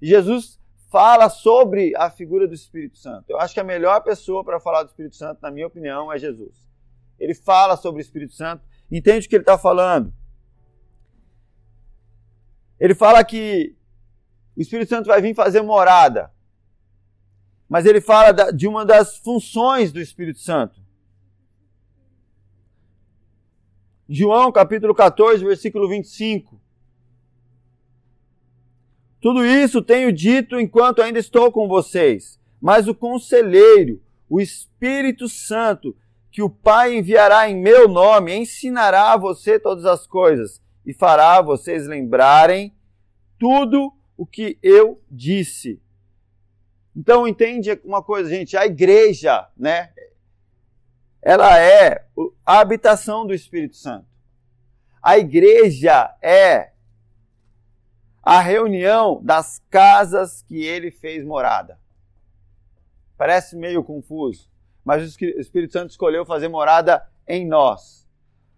E 0.00 0.06
Jesus 0.06 0.60
fala 0.90 1.28
sobre 1.28 1.94
a 1.96 2.10
figura 2.10 2.46
do 2.46 2.54
Espírito 2.54 2.98
Santo. 2.98 3.30
Eu 3.30 3.40
acho 3.40 3.54
que 3.54 3.60
a 3.60 3.64
melhor 3.64 4.02
pessoa 4.02 4.44
para 4.44 4.60
falar 4.60 4.82
do 4.82 4.88
Espírito 4.88 5.16
Santo, 5.16 5.40
na 5.40 5.50
minha 5.50 5.66
opinião, 5.66 6.12
é 6.12 6.18
Jesus. 6.18 6.68
Ele 7.18 7.34
fala 7.34 7.76
sobre 7.76 8.00
o 8.00 8.04
Espírito 8.04 8.34
Santo, 8.34 8.62
entende 8.90 9.26
o 9.26 9.28
que 9.30 9.36
ele 9.36 9.42
está 9.42 9.56
falando. 9.56 10.12
Ele 12.78 12.94
fala 12.94 13.24
que 13.24 13.76
o 14.56 14.60
Espírito 14.60 14.88
Santo 14.88 15.06
vai 15.06 15.22
vir 15.22 15.34
fazer 15.34 15.62
morada. 15.62 16.30
Mas 17.68 17.86
ele 17.86 18.00
fala 18.00 18.52
de 18.52 18.68
uma 18.68 18.84
das 18.84 19.16
funções 19.16 19.92
do 19.92 20.00
Espírito 20.00 20.40
Santo. 20.40 20.81
João 24.14 24.52
capítulo 24.52 24.94
14, 24.94 25.42
versículo 25.42 25.88
25. 25.88 26.60
Tudo 29.22 29.42
isso 29.42 29.80
tenho 29.80 30.12
dito 30.12 30.60
enquanto 30.60 31.00
ainda 31.00 31.18
estou 31.18 31.50
com 31.50 31.66
vocês, 31.66 32.38
mas 32.60 32.86
o 32.86 32.94
conselheiro, 32.94 34.02
o 34.28 34.38
Espírito 34.38 35.30
Santo, 35.30 35.96
que 36.30 36.42
o 36.42 36.50
Pai 36.50 36.94
enviará 36.94 37.48
em 37.48 37.56
meu 37.56 37.88
nome, 37.88 38.36
ensinará 38.36 39.14
a 39.14 39.16
você 39.16 39.58
todas 39.58 39.86
as 39.86 40.06
coisas 40.06 40.60
e 40.84 40.92
fará 40.92 41.40
vocês 41.40 41.86
lembrarem 41.86 42.74
tudo 43.38 43.94
o 44.14 44.26
que 44.26 44.58
eu 44.62 45.00
disse. 45.10 45.80
Então 46.94 47.26
entende 47.26 47.80
uma 47.82 48.02
coisa, 48.02 48.28
gente, 48.28 48.58
a 48.58 48.66
igreja, 48.66 49.48
né? 49.56 49.90
Ela 51.22 51.56
é 51.56 52.04
a 52.44 52.58
habitação 52.58 53.24
do 53.24 53.32
Espírito 53.32 53.76
Santo. 53.76 54.06
A 55.00 55.16
igreja 55.16 56.12
é 56.20 56.72
a 58.20 58.40
reunião 58.40 59.20
das 59.22 59.62
casas 59.70 60.42
que 60.42 60.64
ele 60.64 60.90
fez 60.90 61.24
morada. 61.24 61.78
Parece 63.16 63.56
meio 63.56 63.84
confuso, 63.84 64.50
mas 64.84 65.02
o 65.02 65.24
Espírito 65.40 65.72
Santo 65.72 65.90
escolheu 65.90 66.26
fazer 66.26 66.48
morada 66.48 67.06
em 67.26 67.46
nós. 67.46 68.08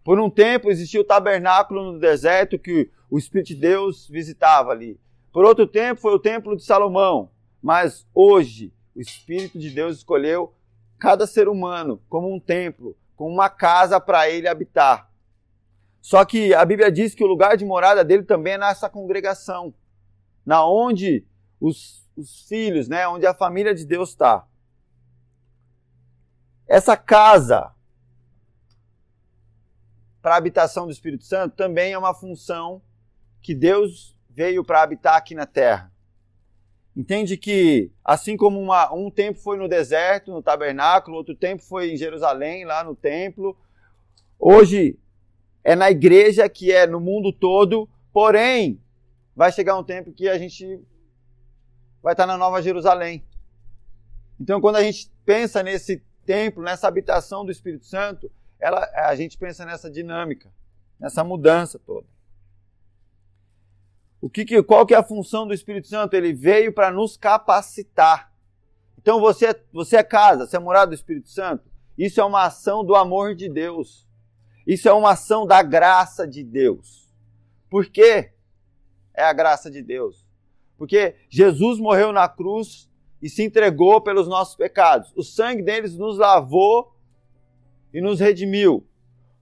Por 0.02 0.18
um 0.18 0.30
tempo 0.30 0.70
existiu 0.70 1.02
o 1.02 1.06
tabernáculo 1.06 1.92
no 1.92 1.98
deserto 1.98 2.58
que 2.58 2.90
o 3.10 3.18
Espírito 3.18 3.48
de 3.48 3.56
Deus 3.56 4.08
visitava 4.08 4.70
ali. 4.70 4.98
Por 5.32 5.44
outro 5.44 5.66
tempo 5.66 6.00
foi 6.00 6.14
o 6.14 6.18
templo 6.18 6.56
de 6.56 6.64
Salomão, 6.64 7.30
mas 7.62 8.06
hoje 8.14 8.72
o 8.94 9.00
Espírito 9.00 9.58
de 9.58 9.70
Deus 9.70 9.98
escolheu 9.98 10.54
cada 10.98 11.26
ser 11.26 11.48
humano 11.48 12.00
como 12.08 12.32
um 12.32 12.40
templo, 12.40 12.96
como 13.16 13.32
uma 13.32 13.48
casa 13.48 14.00
para 14.00 14.28
ele 14.28 14.48
habitar. 14.48 15.10
Só 16.00 16.24
que 16.24 16.52
a 16.52 16.64
Bíblia 16.64 16.92
diz 16.92 17.14
que 17.14 17.24
o 17.24 17.26
lugar 17.26 17.56
de 17.56 17.64
morada 17.64 18.04
dele 18.04 18.24
também 18.24 18.54
é 18.54 18.58
nessa 18.58 18.90
congregação, 18.90 19.72
na 20.44 20.66
onde 20.66 21.24
os, 21.60 22.06
os 22.16 22.42
filhos, 22.46 22.88
né, 22.88 23.08
onde 23.08 23.26
a 23.26 23.32
família 23.32 23.74
de 23.74 23.86
Deus 23.86 24.10
está. 24.10 24.46
Essa 26.66 26.96
casa 26.96 27.74
para 30.20 30.34
a 30.34 30.38
habitação 30.38 30.86
do 30.86 30.92
Espírito 30.92 31.24
Santo 31.24 31.54
também 31.54 31.92
é 31.92 31.98
uma 31.98 32.14
função 32.14 32.82
que 33.40 33.54
Deus 33.54 34.16
veio 34.30 34.64
para 34.64 34.82
habitar 34.82 35.16
aqui 35.16 35.34
na 35.34 35.46
terra. 35.46 35.92
Entende 36.96 37.36
que, 37.36 37.90
assim 38.04 38.36
como 38.36 38.60
uma, 38.60 38.92
um 38.94 39.10
tempo 39.10 39.38
foi 39.40 39.58
no 39.58 39.68
deserto, 39.68 40.30
no 40.30 40.42
tabernáculo, 40.42 41.16
outro 41.16 41.34
tempo 41.34 41.62
foi 41.62 41.90
em 41.90 41.96
Jerusalém, 41.96 42.64
lá 42.64 42.84
no 42.84 42.94
templo, 42.94 43.56
hoje 44.38 44.96
é 45.64 45.74
na 45.74 45.90
igreja, 45.90 46.48
que 46.48 46.70
é 46.70 46.86
no 46.86 47.00
mundo 47.00 47.32
todo, 47.32 47.88
porém, 48.12 48.80
vai 49.34 49.50
chegar 49.50 49.76
um 49.76 49.82
tempo 49.82 50.12
que 50.12 50.28
a 50.28 50.38
gente 50.38 50.80
vai 52.00 52.12
estar 52.12 52.26
na 52.26 52.36
Nova 52.36 52.62
Jerusalém. 52.62 53.24
Então, 54.38 54.60
quando 54.60 54.76
a 54.76 54.82
gente 54.82 55.10
pensa 55.24 55.62
nesse 55.62 56.00
templo, 56.24 56.62
nessa 56.62 56.86
habitação 56.86 57.44
do 57.44 57.50
Espírito 57.50 57.86
Santo, 57.86 58.30
ela, 58.60 58.88
a 58.94 59.14
gente 59.16 59.36
pensa 59.36 59.64
nessa 59.64 59.90
dinâmica, 59.90 60.48
nessa 61.00 61.24
mudança 61.24 61.78
toda. 61.78 62.06
O 64.24 64.30
que, 64.30 64.62
qual 64.62 64.86
que 64.86 64.94
é 64.94 64.96
a 64.96 65.02
função 65.02 65.46
do 65.46 65.52
Espírito 65.52 65.86
Santo? 65.86 66.14
Ele 66.14 66.32
veio 66.32 66.72
para 66.72 66.90
nos 66.90 67.14
capacitar. 67.14 68.32
Então 68.98 69.20
você, 69.20 69.54
você 69.70 69.98
é 69.98 70.02
casa, 70.02 70.46
você 70.46 70.56
é 70.56 70.58
morada 70.58 70.86
do 70.86 70.94
Espírito 70.94 71.28
Santo. 71.28 71.70
Isso 71.98 72.22
é 72.22 72.24
uma 72.24 72.44
ação 72.44 72.82
do 72.82 72.96
amor 72.96 73.34
de 73.34 73.50
Deus. 73.50 74.08
Isso 74.66 74.88
é 74.88 74.92
uma 74.94 75.10
ação 75.10 75.46
da 75.46 75.62
graça 75.62 76.26
de 76.26 76.42
Deus. 76.42 77.12
Por 77.68 77.84
quê? 77.84 78.32
É 79.12 79.24
a 79.24 79.32
graça 79.34 79.70
de 79.70 79.82
Deus. 79.82 80.26
Porque 80.78 81.16
Jesus 81.28 81.78
morreu 81.78 82.10
na 82.10 82.26
cruz 82.26 82.90
e 83.20 83.28
se 83.28 83.42
entregou 83.44 84.00
pelos 84.00 84.26
nossos 84.26 84.56
pecados. 84.56 85.12
O 85.14 85.22
sangue 85.22 85.62
deles 85.62 85.98
nos 85.98 86.16
lavou 86.16 86.96
e 87.92 88.00
nos 88.00 88.20
redimiu. 88.20 88.86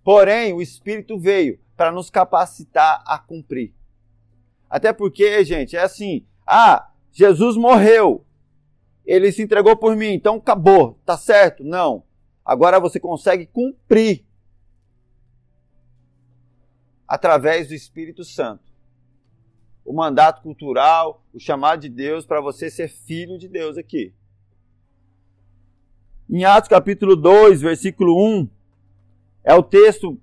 Porém, 0.02 0.52
o 0.52 0.60
Espírito 0.60 1.16
veio 1.16 1.60
para 1.76 1.92
nos 1.92 2.10
capacitar 2.10 3.00
a 3.06 3.16
cumprir. 3.16 3.72
Até 4.72 4.90
porque, 4.90 5.44
gente, 5.44 5.76
é 5.76 5.82
assim: 5.82 6.24
ah, 6.46 6.90
Jesus 7.12 7.58
morreu, 7.58 8.24
ele 9.04 9.30
se 9.30 9.42
entregou 9.42 9.76
por 9.76 9.94
mim, 9.94 10.14
então 10.14 10.36
acabou, 10.36 10.98
tá 11.04 11.14
certo? 11.14 11.62
Não. 11.62 12.02
Agora 12.42 12.80
você 12.80 12.98
consegue 12.98 13.44
cumprir 13.44 14.24
através 17.06 17.68
do 17.68 17.74
Espírito 17.74 18.24
Santo. 18.24 18.72
O 19.84 19.92
mandato 19.92 20.40
cultural, 20.40 21.22
o 21.34 21.38
chamado 21.38 21.82
de 21.82 21.90
Deus 21.90 22.24
para 22.24 22.40
você 22.40 22.70
ser 22.70 22.88
filho 22.88 23.36
de 23.36 23.48
Deus 23.48 23.76
aqui. 23.76 24.14
Em 26.30 26.46
Atos 26.46 26.70
capítulo 26.70 27.14
2, 27.14 27.60
versículo 27.60 28.18
1, 28.40 28.48
é 29.44 29.54
o 29.54 29.62
texto 29.62 30.18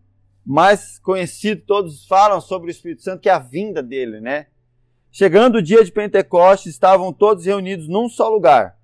mais 0.50 0.98
conhecido, 0.98 1.62
todos 1.62 2.08
falam 2.08 2.42
sobre 2.42 2.70
o 2.70 2.72
Espírito 2.72 3.04
Santo, 3.04 3.22
que 3.22 3.30
é 3.30 3.32
a 3.32 3.38
vinda 3.38 3.84
dele, 3.84 4.20
né? 4.20 4.48
Chegando 5.12 5.60
o 5.60 5.62
dia 5.62 5.86
de 5.86 5.92
Pentecostes, 5.92 6.74
estavam 6.74 7.14
todos 7.14 7.46
reunidos 7.46 7.88
num 7.88 8.10
só 8.10 8.28
lugar. 8.28 8.76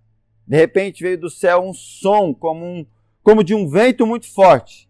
De 0.48 0.56
repente 0.56 1.02
veio 1.02 1.20
do 1.20 1.28
céu 1.28 1.64
um 1.64 1.74
som 1.74 2.36
como, 2.36 2.64
um, 2.64 2.86
como 3.24 3.44
de 3.44 3.56
um 3.56 3.68
vento 3.68 4.06
muito 4.06 4.32
forte, 4.32 4.88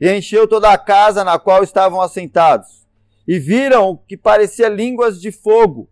e 0.00 0.08
encheu 0.08 0.46
toda 0.46 0.70
a 0.70 0.78
casa 0.78 1.24
na 1.24 1.36
qual 1.36 1.64
estavam 1.64 2.00
assentados. 2.00 2.86
E 3.26 3.40
viram 3.40 3.88
o 3.88 3.98
que 3.98 4.16
parecia 4.16 4.68
línguas 4.68 5.20
de 5.20 5.32
fogo, 5.32 5.90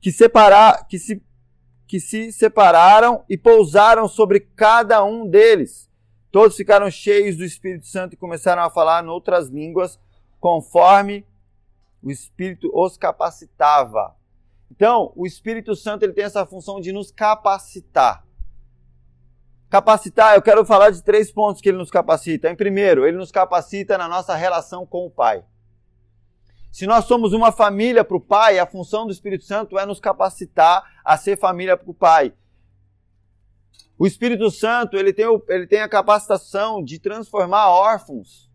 que, 0.00 0.12
separa, 0.12 0.86
que, 0.88 1.00
se, 1.00 1.20
que 1.84 1.98
se 1.98 2.30
separaram 2.30 3.24
e 3.28 3.36
pousaram 3.36 4.06
sobre 4.06 4.38
cada 4.38 5.04
um 5.04 5.26
deles. 5.26 5.90
Todos 6.32 6.56
ficaram 6.56 6.90
cheios 6.90 7.36
do 7.36 7.44
Espírito 7.44 7.86
Santo 7.86 8.14
e 8.14 8.16
começaram 8.16 8.62
a 8.62 8.70
falar 8.70 9.04
em 9.04 9.08
outras 9.08 9.50
línguas, 9.50 10.00
conforme 10.40 11.26
o 12.02 12.10
Espírito 12.10 12.70
os 12.74 12.96
capacitava. 12.96 14.16
Então, 14.70 15.12
o 15.14 15.26
Espírito 15.26 15.76
Santo 15.76 16.02
ele 16.02 16.14
tem 16.14 16.24
essa 16.24 16.46
função 16.46 16.80
de 16.80 16.90
nos 16.90 17.10
capacitar. 17.10 18.24
Capacitar, 19.68 20.34
eu 20.34 20.42
quero 20.42 20.64
falar 20.64 20.88
de 20.88 21.02
três 21.02 21.30
pontos 21.30 21.60
que 21.60 21.68
ele 21.68 21.78
nos 21.78 21.90
capacita. 21.90 22.50
Em 22.50 22.56
primeiro, 22.56 23.06
ele 23.06 23.18
nos 23.18 23.30
capacita 23.30 23.98
na 23.98 24.08
nossa 24.08 24.34
relação 24.34 24.86
com 24.86 25.06
o 25.06 25.10
Pai. 25.10 25.44
Se 26.70 26.86
nós 26.86 27.04
somos 27.04 27.34
uma 27.34 27.52
família 27.52 28.02
para 28.02 28.16
o 28.16 28.20
Pai, 28.20 28.58
a 28.58 28.66
função 28.66 29.04
do 29.04 29.12
Espírito 29.12 29.44
Santo 29.44 29.78
é 29.78 29.84
nos 29.84 30.00
capacitar 30.00 30.82
a 31.04 31.18
ser 31.18 31.38
família 31.38 31.76
para 31.76 31.90
o 31.90 31.94
Pai. 31.94 32.32
O 34.02 34.06
Espírito 34.08 34.50
Santo, 34.50 34.96
ele 34.96 35.12
tem, 35.12 35.26
o, 35.26 35.40
ele 35.48 35.64
tem 35.64 35.80
a 35.80 35.88
capacitação 35.88 36.82
de 36.82 36.98
transformar 36.98 37.70
órfãos 37.70 38.50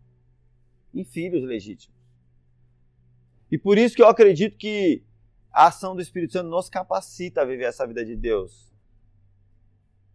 em 0.92 1.02
filhos 1.02 1.42
legítimos. 1.42 1.96
E 3.50 3.56
por 3.56 3.78
isso 3.78 3.96
que 3.96 4.02
eu 4.02 4.08
acredito 4.08 4.58
que 4.58 5.02
a 5.50 5.68
ação 5.68 5.96
do 5.96 6.02
Espírito 6.02 6.34
Santo 6.34 6.50
nos 6.50 6.68
capacita 6.68 7.40
a 7.40 7.44
viver 7.46 7.64
essa 7.64 7.86
vida 7.86 8.04
de 8.04 8.14
Deus. 8.14 8.70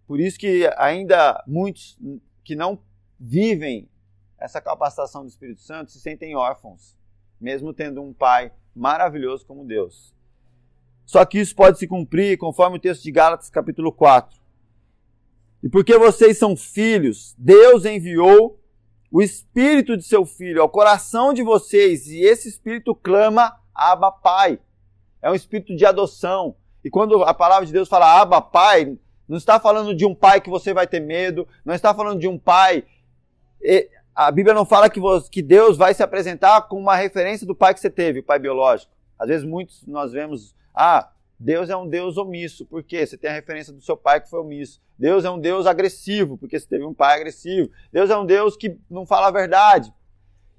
Por 0.06 0.20
isso 0.20 0.38
que 0.38 0.72
ainda 0.78 1.44
muitos 1.48 1.98
que 2.44 2.56
não 2.56 2.80
vivem 3.20 3.90
essa 4.38 4.62
capacitação 4.62 5.24
do 5.24 5.30
Espírito 5.30 5.62
Santo 5.62 5.90
se 5.90 6.00
sentem 6.00 6.36
órfãos, 6.36 6.96
mesmo 7.42 7.74
tendo 7.74 8.04
um 8.04 8.14
pai 8.14 8.54
maravilhoso 8.76 9.48
como 9.48 9.66
Deus. 9.66 10.14
Só 11.08 11.26
que 11.26 11.40
isso 11.40 11.56
pode 11.56 11.80
se 11.80 11.88
cumprir 11.88 12.38
conforme 12.38 12.78
o 12.78 12.80
texto 12.80 13.02
de 13.02 13.12
Gálatas 13.12 13.50
capítulo 13.50 13.92
4. 13.92 14.43
E 15.64 15.70
porque 15.70 15.98
vocês 15.98 16.38
são 16.38 16.58
filhos, 16.58 17.34
Deus 17.38 17.86
enviou 17.86 18.60
o 19.10 19.22
espírito 19.22 19.96
de 19.96 20.04
seu 20.04 20.26
filho 20.26 20.62
ao 20.62 20.68
coração 20.68 21.34
de 21.34 21.42
vocês 21.42 22.08
e 22.08 22.20
esse 22.22 22.50
espírito 22.50 22.94
clama 22.94 23.56
Abba 23.74 24.12
Pai. 24.12 24.60
É 25.22 25.32
um 25.32 25.36
espírito 25.36 25.74
de 25.74 25.86
adoção. 25.86 26.56
E 26.84 26.90
quando 26.90 27.24
a 27.24 27.34
palavra 27.34 27.66
de 27.66 27.72
Deus 27.72 27.88
fala 27.88 28.20
Abba 28.20 28.42
Pai, 28.42 28.98
não 29.28 29.38
está 29.38 29.58
falando 29.58 29.96
de 29.96 30.06
um 30.06 30.14
pai 30.14 30.42
que 30.42 30.50
você 30.50 30.74
vai 30.74 30.86
ter 30.86 31.00
medo, 31.00 31.48
não 31.64 31.74
está 31.74 31.94
falando 31.94 32.20
de 32.20 32.28
um 32.28 32.38
pai. 32.38 32.84
A 34.14 34.30
Bíblia 34.32 34.54
não 34.54 34.66
fala 34.66 34.90
que, 34.90 35.42
Deus 35.42 35.78
vai 35.78 35.94
se 35.94 36.04
apresentar 36.04 36.64
com 36.64 36.78
uma 36.78 36.96
referência 36.96 37.48
do 37.48 37.56
pai 37.56 37.74
que 37.74 37.80
você 37.80 37.90
teve, 37.90 38.20
o 38.20 38.24
pai 38.24 38.38
biológico. 38.38 38.92
Às 39.18 39.30
vezes 39.30 39.46
muitos 39.46 39.88
nós 39.88 40.12
vemos, 40.12 40.54
ah, 40.76 41.10
Deus 41.44 41.70
é 41.70 41.76
um 41.76 41.86
Deus 41.86 42.16
omisso, 42.16 42.66
porque 42.66 43.06
você 43.06 43.18
tem 43.18 43.30
a 43.30 43.34
referência 43.34 43.74
do 43.74 43.82
seu 43.82 43.98
pai 43.98 44.22
que 44.22 44.30
foi 44.30 44.40
omisso. 44.40 44.82
Deus 44.98 45.26
é 45.26 45.30
um 45.30 45.38
Deus 45.38 45.66
agressivo, 45.66 46.38
porque 46.38 46.58
você 46.58 46.66
teve 46.66 46.86
um 46.86 46.94
pai 46.94 47.18
agressivo. 47.18 47.70
Deus 47.92 48.10
é 48.10 48.18
um 48.18 48.26
Deus 48.26 48.56
que 48.56 48.80
não 48.90 49.06
fala 49.06 49.28
a 49.28 49.32
verdade. 49.32 49.94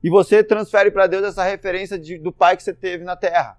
E 0.02 0.10
você 0.10 0.44
transfere 0.44 0.90
para 0.90 1.06
Deus 1.06 1.24
essa 1.24 1.42
referência 1.42 1.98
de, 1.98 2.18
do 2.18 2.30
pai 2.30 2.54
que 2.54 2.62
você 2.62 2.74
teve 2.74 3.02
na 3.02 3.16
terra. 3.16 3.58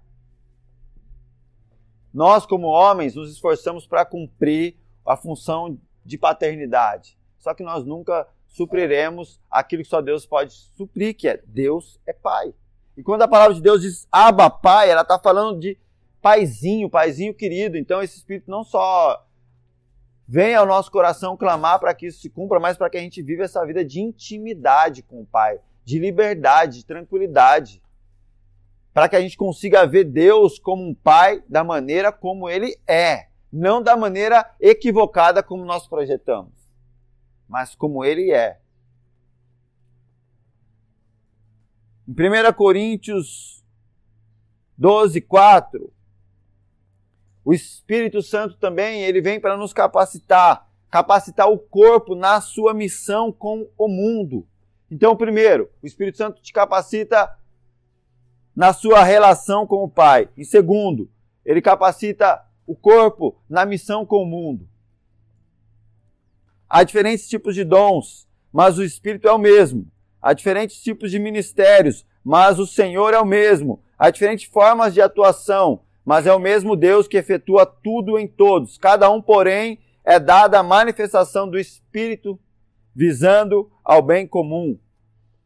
Nós, 2.14 2.46
como 2.46 2.68
homens, 2.68 3.16
nos 3.16 3.32
esforçamos 3.32 3.88
para 3.88 4.04
cumprir 4.04 4.76
a 5.04 5.16
função 5.16 5.76
de 6.04 6.16
paternidade. 6.16 7.18
Só 7.40 7.54
que 7.54 7.64
nós 7.64 7.84
nunca 7.84 8.28
supriremos 8.46 9.40
aquilo 9.50 9.82
que 9.82 9.88
só 9.88 10.00
Deus 10.00 10.24
pode 10.24 10.54
suprir, 10.76 11.16
que 11.16 11.26
é 11.26 11.42
Deus 11.44 11.98
é 12.06 12.12
pai. 12.12 12.54
E 12.96 13.02
quando 13.02 13.22
a 13.22 13.28
palavra 13.28 13.54
de 13.56 13.60
Deus 13.60 13.82
diz 13.82 14.06
Abba 14.12 14.48
Pai, 14.48 14.88
ela 14.88 15.02
está 15.02 15.18
falando 15.18 15.58
de 15.58 15.76
paizinho, 16.20 16.90
paizinho 16.90 17.34
querido. 17.34 17.76
Então 17.76 18.02
esse 18.02 18.16
Espírito 18.16 18.50
não 18.50 18.64
só 18.64 19.24
vem 20.26 20.54
ao 20.54 20.66
nosso 20.66 20.90
coração 20.90 21.36
clamar 21.36 21.78
para 21.78 21.94
que 21.94 22.06
isso 22.06 22.20
se 22.20 22.28
cumpra, 22.28 22.58
mas 22.58 22.76
para 22.76 22.90
que 22.90 22.96
a 22.96 23.00
gente 23.00 23.22
viva 23.22 23.44
essa 23.44 23.64
vida 23.64 23.84
de 23.84 24.00
intimidade 24.00 25.02
com 25.02 25.20
o 25.20 25.26
Pai, 25.26 25.60
de 25.84 25.98
liberdade, 25.98 26.78
de 26.78 26.84
tranquilidade. 26.84 27.82
Para 28.92 29.08
que 29.08 29.16
a 29.16 29.20
gente 29.20 29.36
consiga 29.36 29.86
ver 29.86 30.04
Deus 30.04 30.58
como 30.58 30.82
um 30.82 30.94
Pai 30.94 31.42
da 31.48 31.62
maneira 31.62 32.10
como 32.10 32.48
Ele 32.48 32.76
é, 32.86 33.28
não 33.52 33.82
da 33.82 33.96
maneira 33.96 34.54
equivocada 34.60 35.42
como 35.42 35.64
nós 35.64 35.86
projetamos, 35.86 36.52
mas 37.48 37.74
como 37.74 38.04
Ele 38.04 38.32
é. 38.32 38.58
Em 42.08 42.12
1 42.12 42.52
Coríntios 42.54 43.64
12, 44.78 45.20
4, 45.22 45.92
o 47.46 47.54
Espírito 47.54 48.20
Santo 48.22 48.56
também, 48.56 49.04
ele 49.04 49.20
vem 49.20 49.38
para 49.38 49.56
nos 49.56 49.72
capacitar 49.72 50.66
capacitar 50.90 51.48
o 51.48 51.58
corpo 51.58 52.16
na 52.16 52.40
sua 52.40 52.74
missão 52.74 53.30
com 53.30 53.68
o 53.78 53.86
mundo. 53.86 54.46
Então, 54.90 55.16
primeiro, 55.16 55.70
o 55.80 55.86
Espírito 55.86 56.16
Santo 56.16 56.42
te 56.42 56.52
capacita 56.52 57.38
na 58.54 58.72
sua 58.72 59.04
relação 59.04 59.64
com 59.64 59.84
o 59.84 59.88
Pai. 59.88 60.28
E 60.36 60.44
segundo, 60.44 61.08
ele 61.44 61.62
capacita 61.62 62.44
o 62.66 62.74
corpo 62.74 63.36
na 63.48 63.64
missão 63.64 64.04
com 64.04 64.22
o 64.24 64.26
mundo. 64.26 64.68
Há 66.68 66.82
diferentes 66.82 67.28
tipos 67.28 67.54
de 67.54 67.62
dons, 67.62 68.26
mas 68.52 68.76
o 68.76 68.82
Espírito 68.82 69.28
é 69.28 69.32
o 69.32 69.38
mesmo. 69.38 69.86
Há 70.20 70.32
diferentes 70.32 70.80
tipos 70.82 71.12
de 71.12 71.20
ministérios, 71.20 72.04
mas 72.24 72.58
o 72.58 72.66
Senhor 72.66 73.14
é 73.14 73.20
o 73.20 73.24
mesmo. 73.24 73.80
Há 73.96 74.10
diferentes 74.10 74.46
formas 74.46 74.92
de 74.94 75.00
atuação, 75.00 75.85
mas 76.06 76.24
é 76.24 76.32
o 76.32 76.38
mesmo 76.38 76.76
Deus 76.76 77.08
que 77.08 77.16
efetua 77.16 77.66
tudo 77.66 78.16
em 78.16 78.28
todos. 78.28 78.78
Cada 78.78 79.10
um, 79.10 79.20
porém, 79.20 79.80
é 80.04 80.20
dada 80.20 80.60
a 80.60 80.62
manifestação 80.62 81.50
do 81.50 81.58
Espírito 81.58 82.38
visando 82.94 83.68
ao 83.84 84.00
bem 84.00 84.24
comum. 84.24 84.78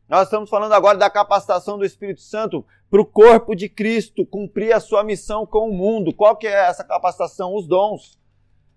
Nós 0.07 0.25
estamos 0.25 0.51
falando 0.51 0.75
agora 0.75 0.99
da 0.99 1.09
capacitação 1.09 1.79
do 1.79 1.85
Espírito 1.85 2.21
Santo 2.21 2.63
para 2.91 3.01
o 3.01 3.07
corpo 3.07 3.55
de 3.55 3.71
Cristo 3.71 4.27
cumprir 4.27 4.75
a 4.75 4.81
sua 4.81 5.03
missão 5.03 5.47
com 5.47 5.71
o 5.71 5.73
mundo. 5.73 6.13
Qual 6.13 6.37
que 6.37 6.47
é 6.47 6.69
essa 6.69 6.85
capacitação? 6.85 7.55
Os 7.55 7.67
dons. 7.67 8.19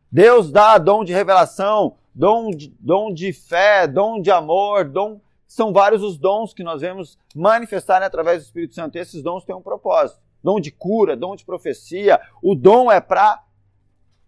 Deus 0.10 0.50
dá 0.52 0.78
dom 0.78 1.04
de 1.04 1.12
revelação, 1.12 1.98
dom 2.16 2.50
de, 2.52 2.74
dom 2.80 3.14
de 3.14 3.34
fé, 3.34 3.88
dom 3.88 4.22
de 4.22 4.32
amor, 4.32 4.86
dom 4.86 5.20
são 5.46 5.74
vários 5.74 6.02
os 6.02 6.18
dons 6.18 6.54
que 6.54 6.64
nós 6.64 6.82
vemos 6.82 7.18
manifestarem 7.36 8.08
através 8.08 8.42
do 8.42 8.46
Espírito 8.46 8.74
Santo. 8.74 8.98
E 8.98 9.02
esses 9.02 9.22
dons 9.22 9.44
têm 9.44 9.54
um 9.54 9.62
propósito. 9.62 10.23
Dom 10.44 10.60
de 10.60 10.72
cura, 10.72 11.16
dom 11.16 11.36
de 11.36 11.46
profecia. 11.46 12.20
O 12.42 12.54
dom 12.54 12.92
é 12.92 13.00
para 13.00 13.44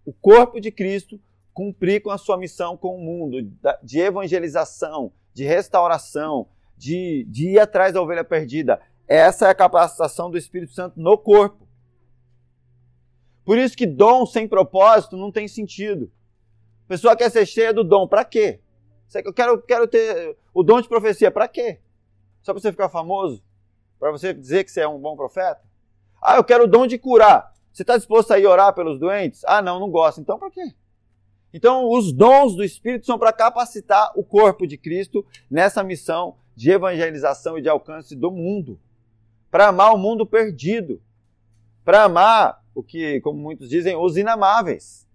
o 0.06 0.13
corpo 0.13 0.60
de 0.62 0.71
Cristo 0.71 1.19
cumprir 1.54 2.01
com 2.01 2.10
a 2.10 2.17
sua 2.17 2.38
missão 2.38 2.78
com 2.78 2.95
o 2.95 3.01
mundo, 3.01 3.38
de 3.82 3.99
evangelização, 3.99 5.12
de 5.34 5.43
restauração, 5.43 6.47
de, 6.78 7.25
de 7.30 7.51
ir 7.51 7.60
atrás 7.60 7.93
da 7.93 8.01
ovelha 8.01 8.23
perdida. 8.23 8.82
Essa 9.08 9.47
é 9.47 9.49
a 9.51 9.56
capacitação 9.56 10.30
do 10.30 10.38
Espírito 10.38 10.73
Santo 10.73 10.99
no 10.99 11.17
corpo. 11.17 11.67
Por 13.43 13.58
isso 13.58 13.78
que 13.78 13.86
dom 13.86 14.25
sem 14.25 14.47
propósito 14.47 15.15
não 15.15 15.32
tem 15.32 15.47
sentido. 15.47 16.12
A 16.86 16.88
pessoa 16.88 17.15
quer 17.15 17.30
ser 17.30 17.45
cheia 17.45 17.73
do 17.73 17.84
dom, 17.84 18.08
para 18.08 18.25
quê? 18.25 18.60
Eu 19.13 19.34
quero, 19.34 19.62
quero 19.62 19.88
ter 19.88 20.36
o 20.54 20.63
dom 20.63 20.82
de 20.82 20.89
profecia, 20.89 21.32
para 21.32 21.47
quê? 21.47 21.80
Só 22.41 22.54
para 22.54 22.62
você 22.62 22.71
ficar 22.71 22.89
famoso? 22.89 23.43
Para 23.99 24.12
você 24.12 24.34
dizer 24.34 24.63
que 24.63 24.71
você 24.71 24.82
é 24.82 24.88
um 24.88 24.99
bom 24.99 25.15
profeta? 25.15 25.62
Ah, 26.21 26.38
eu 26.38 26.43
quero 26.43 26.63
o 26.65 26.67
dom 26.67 26.88
de 26.88 26.97
curar. 26.97 27.54
Você 27.71 27.84
está 27.84 27.97
disposto 27.97 28.32
a 28.32 28.39
ir 28.39 28.45
orar 28.45 28.73
pelos 28.73 28.99
doentes? 28.99 29.43
Ah, 29.45 29.62
não, 29.62 29.80
não 29.80 29.89
gosto. 29.89 30.21
Então, 30.21 30.39
para 30.39 30.49
quê? 30.49 30.73
Então, 31.54 31.89
os 31.89 32.12
dons 32.12 32.56
do 32.56 32.63
Espírito 32.63 33.06
são 33.06 33.17
para 33.17 33.32
capacitar 33.32 34.12
o 34.15 34.23
corpo 34.23 34.65
de 34.65 34.78
Cristo 34.78 35.25
nessa 35.49 35.84
missão 35.84 36.38
de 36.56 36.71
evangelização 36.71 37.58
e 37.58 37.62
de 37.62 37.69
alcance 37.69 38.15
do 38.15 38.32
mundo. 38.32 38.80
Para 39.51 39.67
amar 39.67 39.93
o 39.93 39.97
mundo 39.97 40.25
perdido. 40.25 41.01
Para 41.84 42.04
amar 42.04 42.63
o 42.73 42.82
que, 42.82 43.21
como 43.21 43.39
muitos 43.39 43.69
dizem, 43.69 43.95
os 43.95 44.17
inamáveis. 44.17 45.08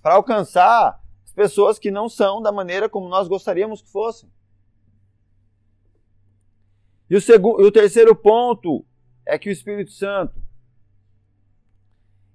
Para 0.00 0.14
alcançar 0.14 1.02
pessoas 1.32 1.78
que 1.78 1.90
não 1.90 2.08
são 2.08 2.40
da 2.40 2.52
maneira 2.52 2.88
como 2.88 3.08
nós 3.08 3.28
gostaríamos 3.28 3.82
que 3.82 3.90
fossem. 3.90 4.30
E 7.08 7.16
o, 7.16 7.20
segundo, 7.20 7.62
e 7.62 7.64
o 7.64 7.72
terceiro 7.72 8.14
ponto 8.14 8.84
é 9.26 9.38
que 9.38 9.48
o 9.48 9.52
Espírito 9.52 9.90
Santo 9.92 10.42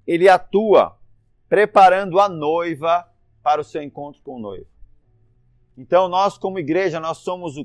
ele 0.06 0.30
atua 0.30 0.98
preparando 1.50 2.20
a 2.20 2.30
noiva 2.30 3.10
para 3.44 3.62
o 3.62 3.64
seu 3.64 3.82
encontro 3.82 4.22
com 4.22 4.36
o 4.36 4.40
noivo. 4.40 4.68
Então 5.78 6.08
nós 6.08 6.38
como 6.38 6.60
igreja 6.60 7.00
nós 7.00 7.20
somos 7.20 7.56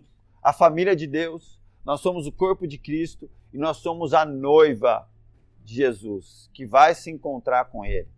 a 0.42 0.52
família 0.52 0.94
de 0.94 1.06
Deus, 1.06 1.60
nós 1.84 2.00
somos 2.00 2.26
o 2.26 2.32
corpo 2.32 2.66
de 2.66 2.78
Cristo 2.78 3.30
e 3.52 3.58
nós 3.58 3.78
somos 3.78 4.12
a 4.12 4.24
noiva 4.24 5.08
de 5.64 5.74
Jesus 5.74 6.50
que 6.52 6.66
vai 6.66 6.94
se 6.94 7.10
encontrar 7.10 7.66
com 7.66 7.84
ele. 7.84 8.08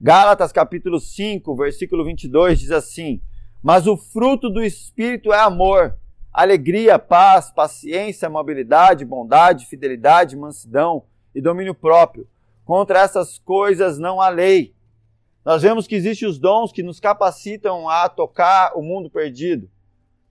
Gálatas 0.00 0.50
capítulo 0.50 0.98
5, 0.98 1.54
versículo 1.56 2.04
22 2.04 2.58
diz 2.58 2.70
assim: 2.70 3.20
Mas 3.62 3.86
o 3.86 3.98
fruto 3.98 4.48
do 4.48 4.62
Espírito 4.62 5.30
é 5.30 5.38
amor, 5.38 5.99
alegria, 6.32 6.98
paz, 6.98 7.50
paciência, 7.50 8.26
amabilidade, 8.26 9.04
bondade, 9.04 9.66
fidelidade, 9.66 10.36
mansidão 10.36 11.04
e 11.34 11.40
domínio 11.40 11.74
próprio. 11.74 12.28
Contra 12.64 13.00
essas 13.00 13.38
coisas 13.38 13.98
não 13.98 14.20
há 14.20 14.28
lei. 14.28 14.74
Nós 15.44 15.62
vemos 15.62 15.86
que 15.86 15.94
existem 15.94 16.28
os 16.28 16.38
dons 16.38 16.72
que 16.72 16.82
nos 16.82 17.00
capacitam 17.00 17.88
a 17.88 18.08
tocar 18.08 18.76
o 18.76 18.82
mundo 18.82 19.10
perdido, 19.10 19.70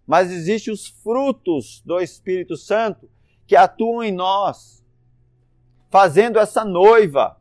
mas 0.05 0.31
existem 0.31 0.73
os 0.73 0.87
frutos 0.87 1.81
do 1.85 1.99
Espírito 1.99 2.55
Santo 2.55 3.09
que 3.45 3.55
atuam 3.55 4.03
em 4.03 4.11
nós, 4.11 4.83
fazendo 5.89 6.37
essa 6.37 6.63
noiva 6.63 7.39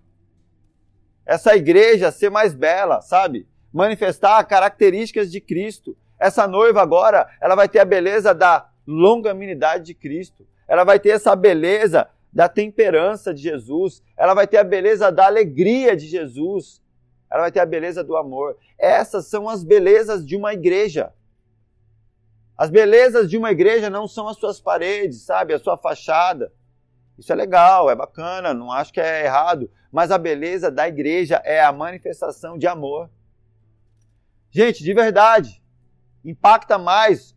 essa 1.29 1.55
igreja 1.55 2.11
ser 2.11 2.31
mais 2.31 2.55
bela, 2.55 3.03
sabe? 3.03 3.47
Manifestar 3.71 4.42
características 4.44 5.31
de 5.31 5.42
Cristo. 5.42 5.94
Essa 6.18 6.46
noiva 6.46 6.83
agora, 6.83 7.28
ela 7.40 7.54
vai 7.54 7.68
ter 7.68 7.78
a 7.78 7.85
beleza 7.85 8.35
da 8.35 8.68
longanimidade 8.87 9.85
de 9.85 9.94
Cristo. 9.94 10.46
Ela 10.66 10.85
vai 10.85 10.98
ter 10.98 11.11
essa 11.11 11.37
beleza 11.37 12.09
da 12.33 12.48
temperança 12.48 13.33
de 13.33 13.42
Jesus. 13.42 14.02
Ela 14.16 14.35
vai 14.35 14.46
ter 14.46 14.59
a 14.59 14.64
beleza 14.64 15.11
da 15.12 15.26
alegria 15.26 15.96
de 15.96 16.07
Jesus. 16.07 16.83
Ela 17.31 17.42
vai 17.42 17.52
ter 17.52 17.61
a 17.61 17.66
beleza 17.66 18.02
do 18.02 18.16
amor. 18.16 18.57
Essas 18.78 19.26
são 19.26 19.48
as 19.48 19.62
belezas 19.62 20.26
de 20.26 20.37
uma 20.37 20.52
igreja. 20.52 21.12
As 22.57 22.70
belezas 22.70 23.31
de 23.31 23.38
uma 23.38 23.52
igreja 23.52 23.88
não 23.88 24.09
são 24.09 24.26
as 24.26 24.37
suas 24.37 24.61
paredes, 24.61 25.22
sabe? 25.22 25.54
A 25.54 25.59
sua 25.59 25.76
fachada. 25.76 26.52
Isso 27.16 27.33
é 27.33 27.37
legal, 27.37 27.90
é 27.90 27.94
bacana, 27.94 28.54
não 28.54 28.72
acho 28.72 28.92
que 28.92 29.00
é 29.00 29.24
errado. 29.24 29.70
Mas 29.92 30.11
a 30.11 30.18
beleza 30.18 30.70
da 30.70 30.88
igreja 30.88 31.40
é 31.44 31.62
a 31.62 31.72
manifestação 31.72 32.59
de 32.59 32.66
amor. 32.66 33.11
Gente, 34.50 34.83
de 34.83 34.94
verdade, 34.94 35.62
impacta 36.24 36.78
mais 36.78 37.37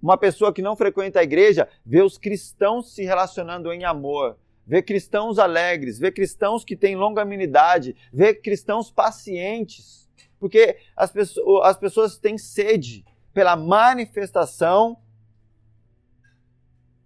uma 0.00 0.16
pessoa 0.16 0.52
que 0.52 0.62
não 0.62 0.76
frequenta 0.76 1.20
a 1.20 1.24
igreja 1.24 1.68
ver 1.84 2.04
os 2.04 2.16
cristãos 2.16 2.94
se 2.94 3.04
relacionando 3.04 3.72
em 3.72 3.84
amor, 3.84 4.38
ver 4.66 4.82
cristãos 4.82 5.38
alegres, 5.38 5.98
ver 5.98 6.12
cristãos 6.12 6.64
que 6.64 6.76
têm 6.76 6.96
longanimidade, 6.96 7.96
ver 8.12 8.40
cristãos 8.40 8.90
pacientes. 8.90 10.08
Porque 10.38 10.78
as 10.96 11.10
pessoas, 11.10 11.68
as 11.68 11.76
pessoas 11.76 12.18
têm 12.18 12.38
sede 12.38 13.04
pela 13.32 13.56
manifestação 13.56 14.96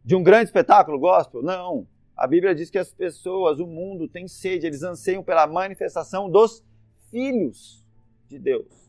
de 0.05 0.15
um 0.15 0.23
grande 0.23 0.47
espetáculo 0.47 0.99
gospel? 0.99 1.43
Não. 1.43 1.87
A 2.17 2.27
Bíblia 2.27 2.55
diz 2.55 2.71
que 2.71 2.79
as 2.79 2.93
pessoas, 2.93 3.59
o 3.59 3.67
mundo 3.67 4.07
tem 4.07 4.29
sede, 4.29 4.67
eles 4.67 4.83
anseiam 4.83 5.23
pela 5.23 5.47
manifestação 5.47 6.31
dos 6.31 6.63
filhos 7.11 7.85
de 8.29 8.39
Deus. 8.39 8.82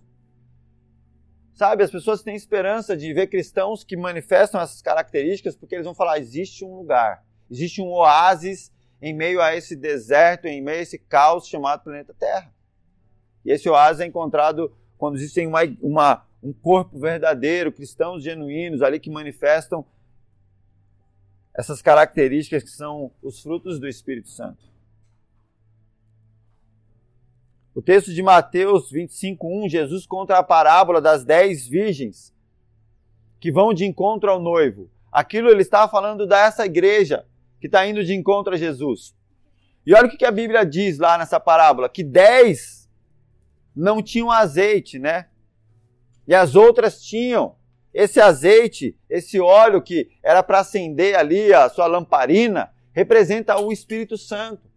Sabe, 1.64 1.82
as 1.82 1.92
pessoas 1.92 2.22
têm 2.22 2.36
esperança 2.36 2.98
de 2.98 3.14
ver 3.14 3.28
cristãos 3.28 3.86
que 3.86 3.96
manifestam 3.96 4.60
essas 4.60 4.82
características 4.82 5.56
porque 5.56 5.76
eles 5.76 5.86
vão 5.86 5.96
falar: 5.96 6.20
existe 6.20 6.66
um 6.66 6.76
lugar, 6.76 7.24
existe 7.50 7.82
um 7.82 7.90
oásis 7.90 8.70
em 9.02 9.14
meio 9.14 9.42
a 9.42 9.56
esse 9.56 9.74
deserto, 9.74 10.46
em 10.46 10.62
meio 10.62 10.80
a 10.80 10.82
esse 10.82 11.00
caos 11.00 11.48
chamado 11.48 11.82
planeta 11.82 12.14
Terra. 12.20 12.54
E 13.46 13.52
esse 13.54 13.70
oásis 13.70 14.02
é 14.02 14.06
encontrado 14.06 14.76
quando 14.98 15.16
existe 15.16 15.40
uma, 15.48 15.62
uma, 15.82 16.26
um 16.44 16.52
corpo 16.52 17.00
verdadeiro, 17.00 17.72
cristãos 17.72 18.22
genuínos 18.22 18.82
ali 18.82 19.00
que 19.00 19.10
manifestam 19.10 19.86
essas 21.58 21.82
características 21.82 22.64
que 22.64 22.72
são 22.72 23.10
os 23.22 23.42
frutos 23.42 23.80
do 23.80 23.88
Espírito 23.88 24.28
Santo. 24.28 24.73
O 27.76 27.82
texto 27.82 28.14
de 28.14 28.22
Mateus 28.22 28.92
25:1, 28.92 29.68
Jesus 29.68 30.06
conta 30.06 30.38
a 30.38 30.44
parábola 30.44 31.02
das 31.02 31.26
dez 31.26 31.68
virgens 31.68 32.32
que 33.40 33.52
vão 33.52 33.74
de 33.74 33.84
encontro 33.84 34.30
ao 34.30 34.40
noivo. 34.40 34.92
Aquilo 35.12 35.50
ele 35.50 35.64
estava 35.64 35.90
falando 35.90 36.28
dessa 36.28 36.66
igreja 36.66 37.26
que 37.60 37.66
está 37.66 37.86
indo 37.86 38.04
de 38.04 38.14
encontro 38.14 38.54
a 38.54 38.58
Jesus. 38.58 39.16
E 39.86 39.94
olha 39.94 40.08
o 40.08 40.10
que 40.18 40.24
a 40.24 40.32
Bíblia 40.32 40.64
diz 40.64 41.00
lá 41.00 41.18
nessa 41.18 41.40
parábola: 41.40 41.90
que 41.90 42.04
dez 42.04 42.88
não 43.76 44.04
tinham 44.04 44.32
azeite, 44.32 45.00
né? 45.00 45.28
E 46.28 46.36
as 46.36 46.56
outras 46.56 47.02
tinham. 47.04 47.56
Esse 47.92 48.20
azeite, 48.20 48.98
esse 49.08 49.40
óleo 49.40 49.82
que 49.82 50.10
era 50.24 50.42
para 50.42 50.60
acender 50.60 51.16
ali 51.16 51.54
a 51.54 51.70
sua 51.70 51.86
lamparina, 51.86 52.74
representa 52.92 53.60
o 53.60 53.72
Espírito 53.72 54.18
Santo. 54.18 54.73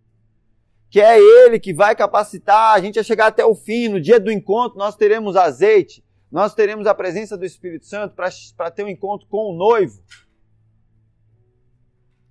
Que 0.89 1.01
é 1.01 1.19
ele 1.19 1.59
que 1.59 1.75
vai 1.75 1.95
capacitar 1.97 2.75
a 2.75 2.81
gente 2.81 2.99
a 2.99 3.03
chegar 3.03 3.27
até 3.27 3.45
o 3.45 3.55
fim. 3.55 3.89
No 3.89 4.01
dia 4.01 4.21
do 4.21 4.31
encontro, 4.31 4.79
nós 4.79 4.97
teremos 4.97 5.37
azeite, 5.37 6.05
nós 6.31 6.55
teremos 6.55 6.87
a 6.87 6.95
presença 6.95 7.37
do 7.37 7.45
Espírito 7.45 7.87
Santo 7.87 8.15
para 8.15 8.71
ter 8.71 8.85
um 8.85 8.89
encontro 8.89 9.27
com 9.29 9.53
o 9.53 9.57
noivo. 9.57 10.03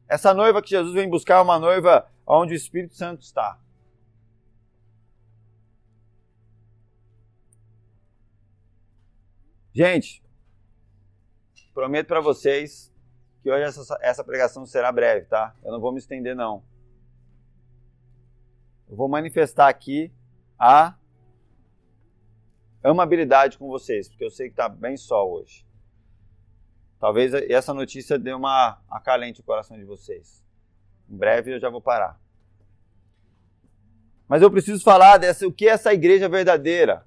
Essa 0.07 0.33
noiva 0.33 0.61
que 0.61 0.69
Jesus 0.69 0.93
vem 0.93 1.09
buscar 1.09 1.39
é 1.39 1.41
uma 1.41 1.59
noiva 1.59 2.07
onde 2.25 2.53
o 2.53 2.55
Espírito 2.55 2.95
Santo 2.95 3.21
está. 3.21 3.59
Gente, 9.73 10.23
prometo 11.73 12.07
para 12.07 12.21
vocês 12.21 12.93
que 13.43 13.51
hoje 13.51 13.63
essa, 13.63 13.99
essa 14.01 14.23
pregação 14.23 14.65
será 14.65 14.89
breve, 14.91 15.25
tá? 15.25 15.53
Eu 15.63 15.73
não 15.73 15.81
vou 15.81 15.91
me 15.91 15.99
estender, 15.99 16.33
não. 16.33 16.63
Eu 18.89 18.95
vou 18.95 19.07
manifestar 19.07 19.67
aqui 19.67 20.11
a 20.57 20.95
amabilidade 22.83 23.57
com 23.57 23.67
vocês, 23.67 24.07
porque 24.07 24.23
eu 24.23 24.29
sei 24.29 24.47
que 24.47 24.53
está 24.53 24.69
bem 24.69 24.95
só 24.95 25.27
hoje. 25.27 25.65
Talvez 26.99 27.33
essa 27.33 27.73
notícia 27.73 28.17
dê 28.17 28.33
uma 28.33 28.79
acalente 28.89 29.41
o 29.41 29.43
coração 29.43 29.77
de 29.77 29.83
vocês. 29.83 30.43
Em 31.09 31.17
breve 31.17 31.53
eu 31.53 31.59
já 31.59 31.69
vou 31.69 31.81
parar. 31.81 32.19
Mas 34.27 34.41
eu 34.41 34.49
preciso 34.49 34.83
falar 34.83 35.17
dessa, 35.17 35.47
o 35.47 35.51
que 35.51 35.67
é 35.67 35.71
essa 35.71 35.93
igreja 35.93 36.27
verdadeira. 36.27 37.05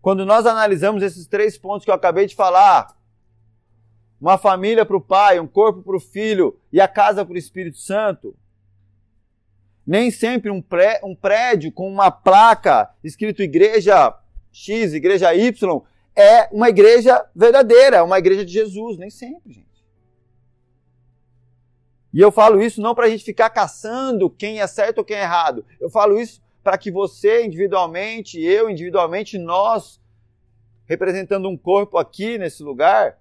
Quando 0.00 0.24
nós 0.24 0.46
analisamos 0.46 1.02
esses 1.02 1.26
três 1.26 1.58
pontos 1.58 1.84
que 1.84 1.90
eu 1.90 1.94
acabei 1.94 2.26
de 2.26 2.34
falar, 2.34 2.96
uma 4.20 4.36
família 4.36 4.84
para 4.84 4.96
o 4.96 5.00
pai, 5.00 5.38
um 5.38 5.46
corpo 5.46 5.82
para 5.82 5.96
o 5.96 6.00
filho 6.00 6.58
e 6.72 6.80
a 6.80 6.88
casa 6.88 7.24
para 7.24 7.34
o 7.34 7.38
Espírito 7.38 7.78
Santo, 7.78 8.36
nem 9.88 10.10
sempre 10.10 10.50
um, 10.50 10.60
pré, 10.60 11.00
um 11.02 11.14
prédio 11.14 11.72
com 11.72 11.90
uma 11.90 12.10
placa 12.10 12.90
escrito 13.02 13.42
igreja 13.42 14.14
X, 14.52 14.92
igreja 14.92 15.34
Y, 15.34 15.80
é 16.14 16.46
uma 16.52 16.68
igreja 16.68 17.24
verdadeira, 17.34 17.96
é 17.96 18.02
uma 18.02 18.18
igreja 18.18 18.44
de 18.44 18.52
Jesus. 18.52 18.98
Nem 18.98 19.08
sempre, 19.08 19.54
gente. 19.54 19.66
E 22.12 22.20
eu 22.20 22.30
falo 22.30 22.60
isso 22.60 22.82
não 22.82 22.94
para 22.94 23.06
a 23.06 23.08
gente 23.08 23.24
ficar 23.24 23.48
caçando 23.48 24.28
quem 24.28 24.60
é 24.60 24.66
certo 24.66 24.98
ou 24.98 25.04
quem 25.06 25.16
é 25.16 25.22
errado. 25.22 25.64
Eu 25.80 25.88
falo 25.88 26.20
isso 26.20 26.42
para 26.62 26.76
que 26.76 26.90
você 26.90 27.46
individualmente, 27.46 28.38
eu 28.38 28.68
individualmente, 28.68 29.38
nós, 29.38 29.98
representando 30.84 31.48
um 31.48 31.56
corpo 31.56 31.96
aqui 31.96 32.36
nesse 32.36 32.62
lugar, 32.62 33.18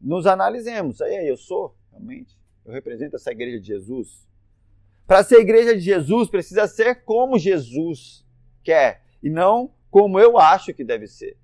nos 0.00 0.26
analisemos. 0.26 1.00
Aí, 1.00 1.28
eu 1.28 1.36
sou, 1.36 1.76
realmente, 1.92 2.36
eu 2.66 2.72
represento 2.72 3.14
essa 3.14 3.30
igreja 3.30 3.60
de 3.60 3.68
Jesus. 3.68 4.24
Para 5.06 5.22
ser 5.22 5.40
igreja 5.40 5.74
de 5.74 5.80
Jesus, 5.80 6.28
precisa 6.28 6.66
ser 6.66 7.04
como 7.04 7.38
Jesus 7.38 8.24
quer 8.62 9.02
e 9.22 9.28
não 9.28 9.70
como 9.90 10.18
eu 10.18 10.38
acho 10.38 10.72
que 10.72 10.82
deve 10.82 11.06
ser. 11.06 11.36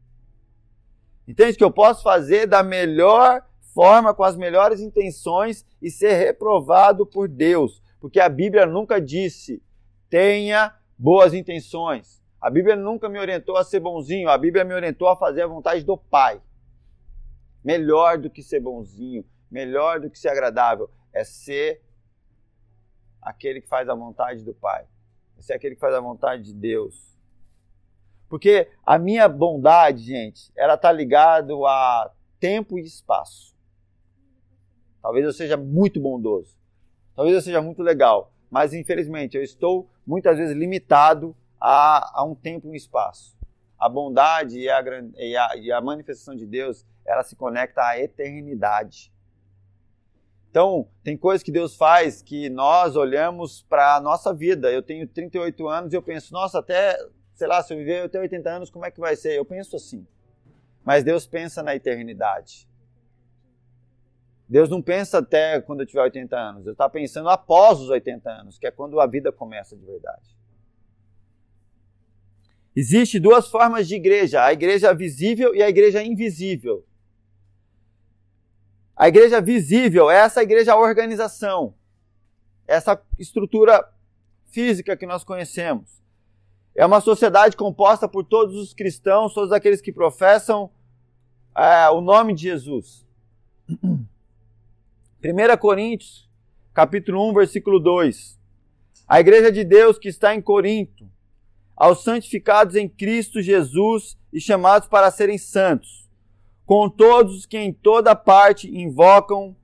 Entende 1.28 1.56
que 1.56 1.64
eu 1.64 1.70
posso 1.70 2.02
fazer 2.02 2.46
da 2.46 2.62
melhor 2.62 3.44
forma, 3.72 4.12
com 4.12 4.24
as 4.24 4.36
melhores 4.36 4.80
intenções 4.80 5.64
e 5.80 5.90
ser 5.90 6.14
reprovado 6.14 7.06
por 7.06 7.28
Deus, 7.28 7.82
porque 8.00 8.18
a 8.18 8.28
Bíblia 8.28 8.66
nunca 8.66 9.00
disse 9.00 9.62
tenha 10.08 10.74
boas 10.98 11.32
intenções. 11.32 12.20
A 12.40 12.50
Bíblia 12.50 12.74
nunca 12.74 13.08
me 13.08 13.18
orientou 13.18 13.56
a 13.56 13.62
ser 13.62 13.80
bonzinho, 13.80 14.28
a 14.28 14.36
Bíblia 14.36 14.64
me 14.64 14.74
orientou 14.74 15.08
a 15.08 15.16
fazer 15.16 15.42
a 15.42 15.46
vontade 15.46 15.84
do 15.84 15.96
Pai. 15.96 16.40
Melhor 17.62 18.18
do 18.18 18.30
que 18.30 18.42
ser 18.42 18.60
bonzinho, 18.60 19.24
melhor 19.50 20.00
do 20.00 20.10
que 20.10 20.18
ser 20.18 20.30
agradável, 20.30 20.90
é 21.12 21.22
ser 21.22 21.82
aquele 23.20 23.60
que 23.60 23.68
faz 23.68 23.88
a 23.88 23.94
vontade 23.94 24.42
do 24.44 24.54
Pai. 24.54 24.86
É 25.38 25.42
ser 25.42 25.54
aquele 25.54 25.74
que 25.74 25.80
faz 25.80 25.94
a 25.94 26.00
vontade 26.00 26.42
de 26.42 26.54
Deus. 26.54 27.16
Porque 28.28 28.68
a 28.86 28.98
minha 28.98 29.28
bondade, 29.28 30.02
gente, 30.04 30.52
ela 30.56 30.74
está 30.74 30.92
ligado 30.92 31.66
a 31.66 32.12
tempo 32.38 32.78
e 32.78 32.82
espaço. 32.82 33.56
Talvez 35.02 35.24
eu 35.24 35.32
seja 35.32 35.56
muito 35.56 36.00
bondoso. 36.00 36.56
Talvez 37.16 37.34
eu 37.34 37.42
seja 37.42 37.60
muito 37.60 37.82
legal. 37.82 38.32
Mas, 38.50 38.72
infelizmente, 38.72 39.36
eu 39.36 39.42
estou 39.42 39.88
muitas 40.06 40.38
vezes 40.38 40.56
limitado 40.56 41.36
a, 41.60 42.20
a 42.20 42.24
um 42.24 42.34
tempo 42.34 42.66
e 42.66 42.70
um 42.70 42.74
espaço. 42.74 43.36
A 43.78 43.88
bondade 43.88 44.58
e 44.58 44.68
a, 44.68 44.82
e, 45.16 45.36
a, 45.36 45.56
e 45.56 45.72
a 45.72 45.80
manifestação 45.80 46.34
de 46.34 46.46
Deus, 46.46 46.86
ela 47.06 47.22
se 47.22 47.34
conecta 47.34 47.82
à 47.82 47.98
eternidade. 47.98 49.12
Então, 50.50 50.88
tem 51.04 51.16
coisas 51.16 51.44
que 51.44 51.52
Deus 51.52 51.76
faz 51.76 52.20
que 52.20 52.50
nós 52.50 52.96
olhamos 52.96 53.62
para 53.62 53.94
a 53.94 54.00
nossa 54.00 54.34
vida. 54.34 54.70
Eu 54.70 54.82
tenho 54.82 55.06
38 55.06 55.68
anos 55.68 55.92
e 55.92 55.96
eu 55.96 56.02
penso, 56.02 56.32
nossa, 56.32 56.58
até, 56.58 56.98
sei 57.34 57.46
lá, 57.46 57.62
se 57.62 57.72
eu 57.72 57.78
viver 57.78 58.02
até 58.02 58.18
80 58.18 58.50
anos, 58.50 58.70
como 58.70 58.84
é 58.84 58.90
que 58.90 58.98
vai 58.98 59.14
ser? 59.14 59.38
Eu 59.38 59.44
penso 59.44 59.76
assim. 59.76 60.04
Mas 60.84 61.04
Deus 61.04 61.24
pensa 61.24 61.62
na 61.62 61.76
eternidade. 61.76 62.68
Deus 64.48 64.68
não 64.68 64.82
pensa 64.82 65.18
até 65.18 65.60
quando 65.60 65.82
eu 65.82 65.86
tiver 65.86 66.02
80 66.02 66.36
anos. 66.36 66.64
Deus 66.64 66.74
está 66.74 66.88
pensando 66.88 67.28
após 67.28 67.78
os 67.78 67.88
80 67.88 68.28
anos, 68.28 68.58
que 68.58 68.66
é 68.66 68.72
quando 68.72 69.00
a 69.00 69.06
vida 69.06 69.30
começa 69.30 69.76
de 69.76 69.86
verdade. 69.86 70.36
Existem 72.74 73.20
duas 73.20 73.48
formas 73.48 73.86
de 73.86 73.94
igreja: 73.94 74.44
a 74.44 74.52
igreja 74.52 74.92
visível 74.92 75.54
e 75.54 75.62
a 75.62 75.68
igreja 75.68 76.02
invisível. 76.02 76.84
A 79.00 79.08
igreja 79.08 79.40
visível 79.40 80.10
é 80.10 80.16
essa 80.18 80.42
igreja 80.42 80.76
organização, 80.76 81.72
essa 82.68 83.02
estrutura 83.18 83.82
física 84.50 84.94
que 84.94 85.06
nós 85.06 85.24
conhecemos. 85.24 86.02
É 86.74 86.84
uma 86.84 87.00
sociedade 87.00 87.56
composta 87.56 88.06
por 88.06 88.26
todos 88.26 88.54
os 88.56 88.74
cristãos, 88.74 89.32
todos 89.32 89.52
aqueles 89.52 89.80
que 89.80 89.90
professam 89.90 90.70
é, 91.56 91.88
o 91.88 92.02
nome 92.02 92.34
de 92.34 92.42
Jesus. 92.42 93.06
1 93.82 94.06
Coríntios, 95.58 96.28
capítulo 96.74 97.26
1, 97.30 97.32
versículo 97.32 97.80
2. 97.80 98.38
A 99.08 99.18
igreja 99.18 99.50
de 99.50 99.64
Deus 99.64 99.98
que 99.98 100.10
está 100.10 100.34
em 100.34 100.42
Corinto, 100.42 101.10
aos 101.74 102.04
santificados 102.04 102.76
em 102.76 102.86
Cristo 102.86 103.40
Jesus 103.40 104.18
e 104.30 104.38
chamados 104.38 104.88
para 104.88 105.10
serem 105.10 105.38
santos, 105.38 105.99
com 106.70 106.88
todos 106.88 107.46
que 107.46 107.58
em 107.58 107.72
toda 107.72 108.14
parte 108.14 108.70
invocam 108.70 109.56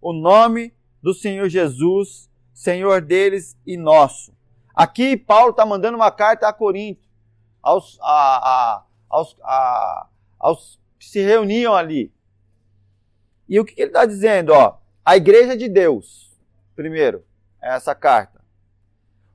o 0.00 0.12
nome 0.12 0.74
do 1.00 1.14
Senhor 1.14 1.48
Jesus, 1.48 2.28
Senhor 2.52 3.00
deles 3.00 3.56
e 3.64 3.76
nosso. 3.76 4.34
Aqui 4.74 5.16
Paulo 5.16 5.50
está 5.50 5.64
mandando 5.64 5.96
uma 5.96 6.10
carta 6.10 6.48
a 6.48 6.52
Corinto, 6.52 7.08
aos, 7.62 7.96
a, 8.02 8.08
a, 8.08 8.84
aos, 9.08 9.36
a, 9.40 10.08
aos 10.36 10.80
que 10.98 11.04
se 11.04 11.20
reuniam 11.20 11.76
ali. 11.76 12.12
E 13.48 13.60
o 13.60 13.64
que 13.64 13.80
ele 13.80 13.90
está 13.90 14.04
dizendo? 14.04 14.52
Ó, 14.52 14.78
a 15.04 15.16
igreja 15.16 15.56
de 15.56 15.68
Deus, 15.68 16.36
primeiro, 16.74 17.24
é 17.62 17.72
essa 17.76 17.94
carta. 17.94 18.44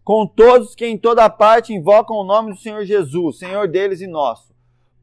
Com 0.04 0.28
todos 0.28 0.76
que 0.76 0.86
em 0.86 0.98
toda 0.98 1.30
parte 1.30 1.74
invocam 1.74 2.18
o 2.18 2.26
nome 2.26 2.52
do 2.52 2.60
Senhor 2.60 2.84
Jesus, 2.84 3.40
Senhor 3.40 3.66
deles 3.66 4.02
e 4.02 4.08
nosso. 4.08 4.57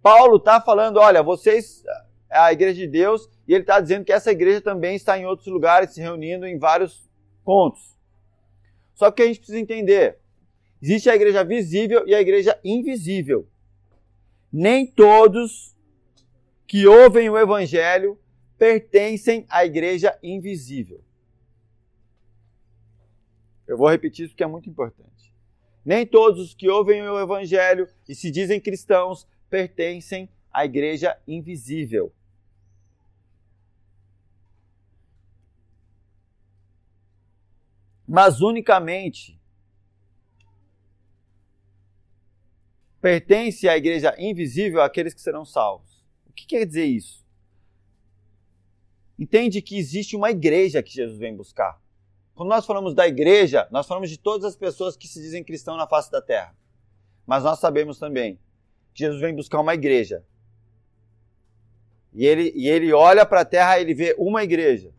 Paulo 0.04 0.36
está 0.36 0.60
falando, 0.60 0.98
olha, 0.98 1.22
vocês 1.22 1.82
é 2.30 2.36
a 2.36 2.52
igreja 2.52 2.74
de 2.74 2.86
Deus, 2.86 3.26
e 3.48 3.54
ele 3.54 3.62
está 3.62 3.80
dizendo 3.80 4.04
que 4.04 4.12
essa 4.12 4.30
igreja 4.30 4.60
também 4.60 4.96
está 4.96 5.18
em 5.18 5.24
outros 5.24 5.48
lugares, 5.48 5.94
se 5.94 6.00
reunindo 6.02 6.46
em 6.46 6.58
vários 6.58 7.08
pontos. 7.42 7.96
Só 8.92 9.10
que 9.10 9.22
a 9.22 9.26
gente 9.26 9.38
precisa 9.38 9.58
entender: 9.58 10.18
existe 10.82 11.08
a 11.08 11.16
igreja 11.16 11.42
visível 11.42 12.06
e 12.06 12.14
a 12.14 12.20
igreja 12.20 12.60
invisível. 12.62 13.48
Nem 14.52 14.86
todos 14.86 15.74
que 16.66 16.86
ouvem 16.86 17.30
o 17.30 17.38
evangelho 17.38 18.20
pertencem 18.58 19.46
à 19.48 19.64
igreja 19.64 20.18
invisível. 20.22 21.02
Eu 23.66 23.78
vou 23.78 23.88
repetir 23.88 24.26
isso 24.26 24.34
porque 24.34 24.44
é 24.44 24.46
muito 24.46 24.68
importante. 24.68 25.32
Nem 25.82 26.06
todos 26.06 26.48
os 26.48 26.54
que 26.54 26.68
ouvem 26.68 27.00
o 27.02 27.18
evangelho 27.18 27.88
e 28.06 28.14
se 28.14 28.30
dizem 28.30 28.60
cristãos 28.60 29.26
pertencem 29.54 30.28
à 30.52 30.64
igreja 30.64 31.16
invisível. 31.28 32.12
Mas 38.04 38.40
unicamente 38.40 39.40
pertence 43.00 43.68
à 43.68 43.76
igreja 43.76 44.12
invisível 44.18 44.82
aqueles 44.82 45.14
que 45.14 45.20
serão 45.20 45.44
salvos. 45.44 46.04
O 46.26 46.32
que 46.32 46.46
quer 46.46 46.66
dizer 46.66 46.86
isso? 46.86 47.24
entende 49.16 49.62
que 49.62 49.78
existe 49.78 50.16
uma 50.16 50.32
igreja 50.32 50.82
que 50.82 50.92
Jesus 50.92 51.16
vem 51.16 51.36
buscar. 51.36 51.80
Quando 52.34 52.48
nós 52.48 52.66
falamos 52.66 52.92
da 52.92 53.06
igreja, 53.06 53.68
nós 53.70 53.86
falamos 53.86 54.10
de 54.10 54.18
todas 54.18 54.44
as 54.44 54.56
pessoas 54.56 54.96
que 54.96 55.06
se 55.06 55.20
dizem 55.20 55.44
cristãos 55.44 55.78
na 55.78 55.86
face 55.86 56.10
da 56.10 56.20
terra. 56.20 56.52
Mas 57.24 57.44
nós 57.44 57.60
sabemos 57.60 58.00
também 58.00 58.40
Jesus 58.94 59.20
vem 59.20 59.34
buscar 59.34 59.60
uma 59.60 59.74
igreja. 59.74 60.24
E 62.12 62.24
ele, 62.24 62.52
e 62.54 62.68
ele 62.68 62.92
olha 62.92 63.26
para 63.26 63.40
a 63.40 63.44
terra 63.44 63.78
e 63.78 63.82
ele 63.82 63.94
vê 63.94 64.14
uma 64.16 64.44
igreja. 64.44 64.92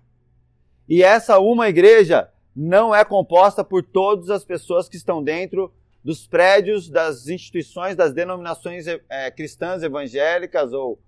E 0.88 1.02
essa 1.02 1.40
uma 1.40 1.70
igreja 1.70 2.30
não 2.56 2.94
é 2.94 3.04
composta 3.06 3.64
por 3.64 3.82
todas 3.84 4.30
as 4.30 4.44
pessoas 4.44 4.90
que 4.90 4.98
estão 4.98 5.24
dentro 5.24 5.74
dos 6.04 6.28
prédios, 6.28 6.90
das 6.90 7.28
instituições, 7.28 7.96
das 7.96 8.14
denominações 8.14 8.86
é, 8.88 9.32
cristãs 9.32 9.82
evangélicas 9.82 10.72
ou 10.72 11.00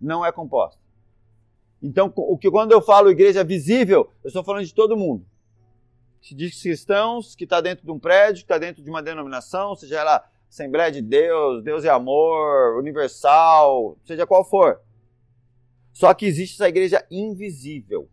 não 0.00 0.24
é 0.24 0.30
composta. 0.30 0.80
Então, 1.82 2.12
o 2.14 2.36
que 2.36 2.50
quando 2.50 2.72
eu 2.72 2.80
falo 2.80 3.10
igreja 3.10 3.42
visível, 3.42 4.10
eu 4.22 4.28
estou 4.28 4.44
falando 4.44 4.64
de 4.64 4.74
todo 4.74 4.96
mundo. 4.96 5.24
Se 6.20 6.34
diz 6.34 6.60
cristãos 6.60 7.34
que 7.34 7.44
está 7.44 7.60
dentro 7.60 7.84
de 7.84 7.90
um 7.90 7.98
prédio, 7.98 8.36
que 8.36 8.44
está 8.44 8.58
dentro 8.58 8.82
de 8.82 8.90
uma 8.90 9.02
denominação, 9.02 9.74
seja 9.74 10.00
ela 10.00 10.28
Assembleia 10.50 10.90
de 10.90 11.02
Deus, 11.02 11.62
Deus 11.62 11.84
é 11.84 11.90
amor, 11.90 12.78
universal, 12.78 13.98
seja 14.04 14.26
qual 14.26 14.44
for. 14.44 14.80
Só 15.92 16.12
que 16.14 16.26
existe 16.26 16.54
essa 16.54 16.68
igreja 16.68 17.04
invisível, 17.10 18.08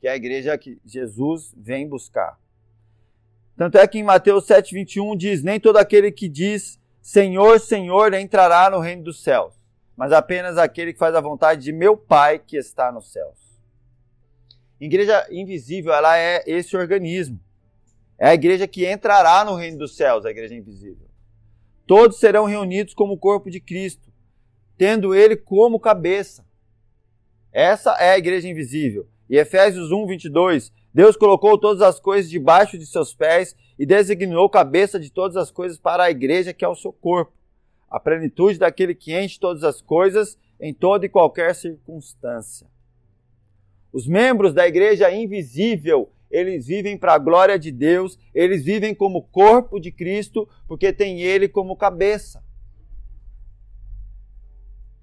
que 0.00 0.08
é 0.08 0.10
a 0.10 0.16
igreja 0.16 0.58
que 0.58 0.80
Jesus 0.84 1.54
vem 1.56 1.88
buscar. 1.88 2.38
Tanto 3.56 3.78
é 3.78 3.86
que 3.86 3.98
em 3.98 4.02
Mateus 4.02 4.46
7,21 4.46 5.16
diz: 5.16 5.42
Nem 5.42 5.60
todo 5.60 5.76
aquele 5.76 6.10
que 6.10 6.28
diz 6.28 6.80
Senhor, 7.00 7.58
Senhor 7.58 8.12
entrará 8.14 8.70
no 8.70 8.80
reino 8.80 9.04
dos 9.04 9.22
céus, 9.22 9.54
mas 9.96 10.12
apenas 10.12 10.58
aquele 10.58 10.92
que 10.92 10.98
faz 10.98 11.14
a 11.14 11.20
vontade 11.20 11.62
de 11.62 11.72
meu 11.72 11.96
Pai 11.96 12.38
que 12.38 12.56
está 12.56 12.92
nos 12.92 13.10
céus. 13.12 13.38
Igreja 14.80 15.26
invisível, 15.30 15.92
ela 15.92 16.16
é 16.16 16.42
esse 16.46 16.76
organismo. 16.76 17.40
É 18.18 18.28
a 18.28 18.34
igreja 18.34 18.66
que 18.66 18.90
entrará 18.90 19.44
no 19.44 19.54
reino 19.54 19.78
dos 19.78 19.96
céus, 19.96 20.24
a 20.24 20.30
igreja 20.30 20.54
invisível. 20.54 21.06
Todos 21.86 22.18
serão 22.18 22.44
reunidos 22.44 22.92
como 22.92 23.14
o 23.14 23.18
corpo 23.18 23.50
de 23.50 23.60
Cristo, 23.60 24.12
tendo 24.76 25.14
ele 25.14 25.36
como 25.36 25.80
cabeça. 25.80 26.44
Essa 27.52 27.92
é 27.92 28.10
a 28.10 28.18
igreja 28.18 28.48
invisível. 28.48 29.08
E 29.30 29.36
Efésios 29.36 29.92
1, 29.92 30.06
22, 30.06 30.72
Deus 30.92 31.16
colocou 31.16 31.56
todas 31.56 31.80
as 31.80 32.00
coisas 32.00 32.30
debaixo 32.30 32.76
de 32.76 32.86
seus 32.86 33.14
pés 33.14 33.54
e 33.78 33.86
designou 33.86 34.50
cabeça 34.50 34.98
de 34.98 35.10
todas 35.10 35.36
as 35.36 35.50
coisas 35.50 35.78
para 35.78 36.04
a 36.04 36.10
igreja 36.10 36.52
que 36.52 36.64
é 36.64 36.68
o 36.68 36.74
seu 36.74 36.92
corpo, 36.92 37.32
a 37.88 38.00
plenitude 38.00 38.58
daquele 38.58 38.94
que 38.94 39.16
enche 39.16 39.38
todas 39.38 39.62
as 39.62 39.80
coisas 39.80 40.36
em 40.60 40.74
toda 40.74 41.06
e 41.06 41.08
qualquer 41.08 41.54
circunstância. 41.54 42.66
Os 43.92 44.06
membros 44.06 44.52
da 44.52 44.66
igreja 44.66 45.10
invisível, 45.10 46.10
eles 46.30 46.66
vivem 46.66 46.96
para 46.96 47.14
a 47.14 47.18
glória 47.18 47.58
de 47.58 47.70
Deus, 47.70 48.18
eles 48.34 48.64
vivem 48.64 48.94
como 48.94 49.22
corpo 49.22 49.80
de 49.80 49.90
Cristo, 49.90 50.48
porque 50.66 50.92
tem 50.92 51.20
ele 51.20 51.48
como 51.48 51.76
cabeça. 51.76 52.42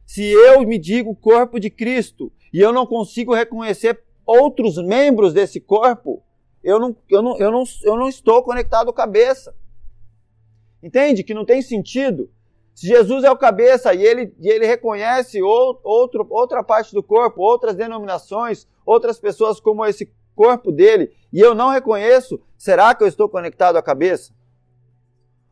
Se 0.05 0.23
eu 0.23 0.61
me 0.61 0.77
digo 0.77 1.15
corpo 1.15 1.59
de 1.59 1.69
Cristo 1.69 2.31
e 2.53 2.59
eu 2.59 2.71
não 2.71 2.85
consigo 2.85 3.33
reconhecer 3.33 4.01
outros 4.25 4.77
membros 4.77 5.33
desse 5.33 5.59
corpo, 5.59 6.23
eu 6.63 6.79
não, 6.79 6.95
eu 7.09 7.21
não, 7.21 7.37
eu 7.37 7.51
não, 7.51 7.63
eu 7.83 7.97
não 7.97 8.07
estou 8.07 8.43
conectado 8.43 8.93
cabeça. 8.93 9.55
Entende? 10.81 11.23
Que 11.23 11.33
não 11.33 11.45
tem 11.45 11.61
sentido 11.61 12.29
se 12.75 12.87
Jesus 12.87 13.23
é 13.23 13.31
o 13.31 13.37
cabeça 13.37 13.93
e 13.93 14.03
ele, 14.05 14.35
e 14.37 14.49
ele 14.49 14.67
reconhece 14.67 15.41
outro, 15.41 16.27
outra 16.29 16.61
parte 16.61 16.93
do 16.93 17.01
corpo, 17.01 17.41
outras 17.41 17.73
denominações, 17.73 18.67
outras 18.85 19.17
pessoas 19.17 19.61
como 19.61 19.85
esse 19.85 20.11
corpo 20.35 20.71
dele, 20.71 21.11
e 21.31 21.39
eu 21.39 21.55
não 21.55 21.69
reconheço, 21.69 22.41
será 22.57 22.93
que 22.93 23.03
eu 23.03 23.07
estou 23.07 23.29
conectado 23.29 23.77
à 23.77 23.81
cabeça? 23.81 24.33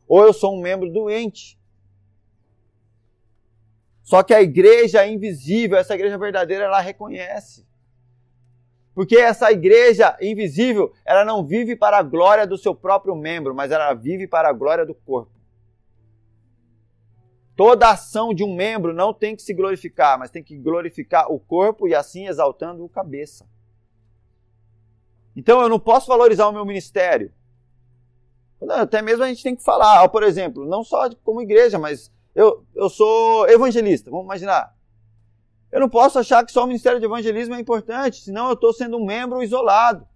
Ou 0.07 0.23
eu 0.23 0.33
sou 0.33 0.53
um 0.55 0.61
membro 0.61 0.91
doente? 0.91 1.57
Só 4.03 4.21
que 4.21 4.33
a 4.33 4.41
igreja 4.41 5.07
invisível, 5.07 5.77
essa 5.77 5.95
igreja 5.95 6.17
verdadeira, 6.17 6.65
ela 6.65 6.81
reconhece. 6.81 7.65
Porque 8.93 9.15
essa 9.15 9.51
igreja 9.51 10.15
invisível, 10.21 10.93
ela 11.03 11.25
não 11.25 11.43
vive 11.43 11.75
para 11.75 11.97
a 11.97 12.03
glória 12.03 12.45
do 12.45 12.57
seu 12.57 12.75
próprio 12.75 13.15
membro, 13.15 13.55
mas 13.55 13.71
ela 13.71 13.93
vive 13.93 14.27
para 14.27 14.49
a 14.49 14.53
glória 14.53 14.85
do 14.85 14.93
corpo. 14.93 15.31
Toda 17.55 17.89
ação 17.89 18.33
de 18.33 18.43
um 18.43 18.55
membro 18.55 18.93
não 18.93 19.13
tem 19.13 19.35
que 19.35 19.41
se 19.41 19.53
glorificar, 19.53 20.19
mas 20.19 20.29
tem 20.29 20.43
que 20.43 20.57
glorificar 20.57 21.31
o 21.31 21.39
corpo 21.39 21.87
e 21.87 21.95
assim 21.95 22.27
exaltando 22.27 22.83
o 22.83 22.89
cabeça. 22.89 23.47
Então 25.35 25.61
eu 25.61 25.69
não 25.69 25.79
posso 25.79 26.07
valorizar 26.07 26.47
o 26.47 26.51
meu 26.51 26.65
ministério. 26.65 27.31
Até 28.69 29.01
mesmo 29.01 29.23
a 29.23 29.27
gente 29.27 29.43
tem 29.43 29.55
que 29.55 29.63
falar, 29.63 30.07
por 30.09 30.23
exemplo, 30.23 30.65
não 30.65 30.83
só 30.83 31.09
como 31.23 31.41
igreja, 31.41 31.77
mas 31.77 32.11
eu, 32.33 32.65
eu 32.75 32.89
sou 32.89 33.47
evangelista, 33.49 34.09
vamos 34.09 34.25
imaginar. 34.25 34.75
Eu 35.71 35.79
não 35.79 35.89
posso 35.89 36.19
achar 36.19 36.45
que 36.45 36.51
só 36.51 36.63
o 36.63 36.67
ministério 36.67 36.99
de 36.99 37.05
evangelismo 37.05 37.55
é 37.55 37.59
importante, 37.59 38.21
senão 38.21 38.47
eu 38.47 38.53
estou 38.53 38.71
sendo 38.71 38.97
um 38.97 39.05
membro 39.05 39.41
isolado, 39.41 40.07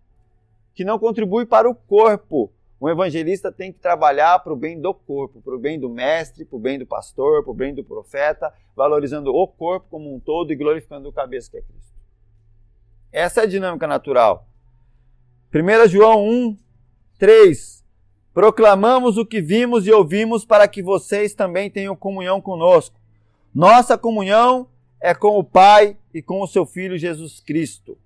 que 0.73 0.85
não 0.85 0.99
contribui 0.99 1.45
para 1.45 1.69
o 1.69 1.75
corpo. 1.75 2.51
Um 2.79 2.87
evangelista 2.87 3.51
tem 3.51 3.73
que 3.73 3.79
trabalhar 3.79 4.37
para 4.43 4.53
o 4.53 4.55
bem 4.55 4.79
do 4.79 4.93
corpo, 4.93 5.41
para 5.41 5.55
o 5.55 5.59
bem 5.59 5.79
do 5.79 5.89
mestre, 5.89 6.45
para 6.45 6.55
o 6.55 6.59
bem 6.59 6.77
do 6.77 6.85
pastor, 6.85 7.43
para 7.43 7.51
o 7.51 7.55
bem 7.55 7.73
do 7.73 7.83
profeta, 7.83 8.53
valorizando 8.75 9.33
o 9.33 9.47
corpo 9.47 9.87
como 9.89 10.13
um 10.13 10.19
todo 10.19 10.53
e 10.53 10.55
glorificando 10.55 11.09
o 11.09 11.11
cabeça 11.11 11.49
que 11.49 11.57
é 11.57 11.61
Cristo. 11.61 11.93
Essa 13.11 13.41
é 13.41 13.43
a 13.45 13.47
dinâmica 13.47 13.87
natural. 13.87 14.47
1 15.57 15.87
João 15.87 16.23
1, 16.23 16.57
3. 17.17 17.83
Proclamamos 18.31 19.17
o 19.17 19.25
que 19.25 19.41
vimos 19.41 19.87
e 19.87 19.91
ouvimos 19.91 20.45
para 20.45 20.67
que 20.67 20.83
vocês 20.83 21.33
também 21.33 21.69
tenham 21.71 21.95
comunhão 21.95 22.39
conosco. 22.39 22.99
Nossa 23.53 23.97
comunhão 23.97 24.69
é 25.01 25.15
com 25.15 25.39
o 25.39 25.43
Pai 25.43 25.97
e 26.13 26.21
com 26.21 26.41
o 26.41 26.47
seu 26.47 26.63
Filho 26.63 26.97
Jesus 26.97 27.39
Cristo. 27.39 27.97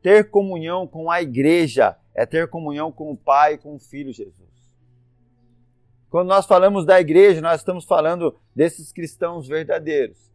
Ter 0.00 0.30
comunhão 0.30 0.86
com 0.86 1.10
a 1.10 1.20
igreja 1.20 1.96
é 2.14 2.24
ter 2.24 2.48
comunhão 2.48 2.92
com 2.92 3.10
o 3.10 3.16
Pai 3.16 3.54
e 3.54 3.58
com 3.58 3.74
o 3.74 3.78
Filho 3.80 4.12
Jesus. 4.12 4.48
Quando 6.08 6.28
nós 6.28 6.46
falamos 6.46 6.86
da 6.86 7.00
igreja, 7.00 7.40
nós 7.40 7.60
estamos 7.60 7.84
falando 7.84 8.38
desses 8.54 8.92
cristãos 8.92 9.48
verdadeiros, 9.48 10.30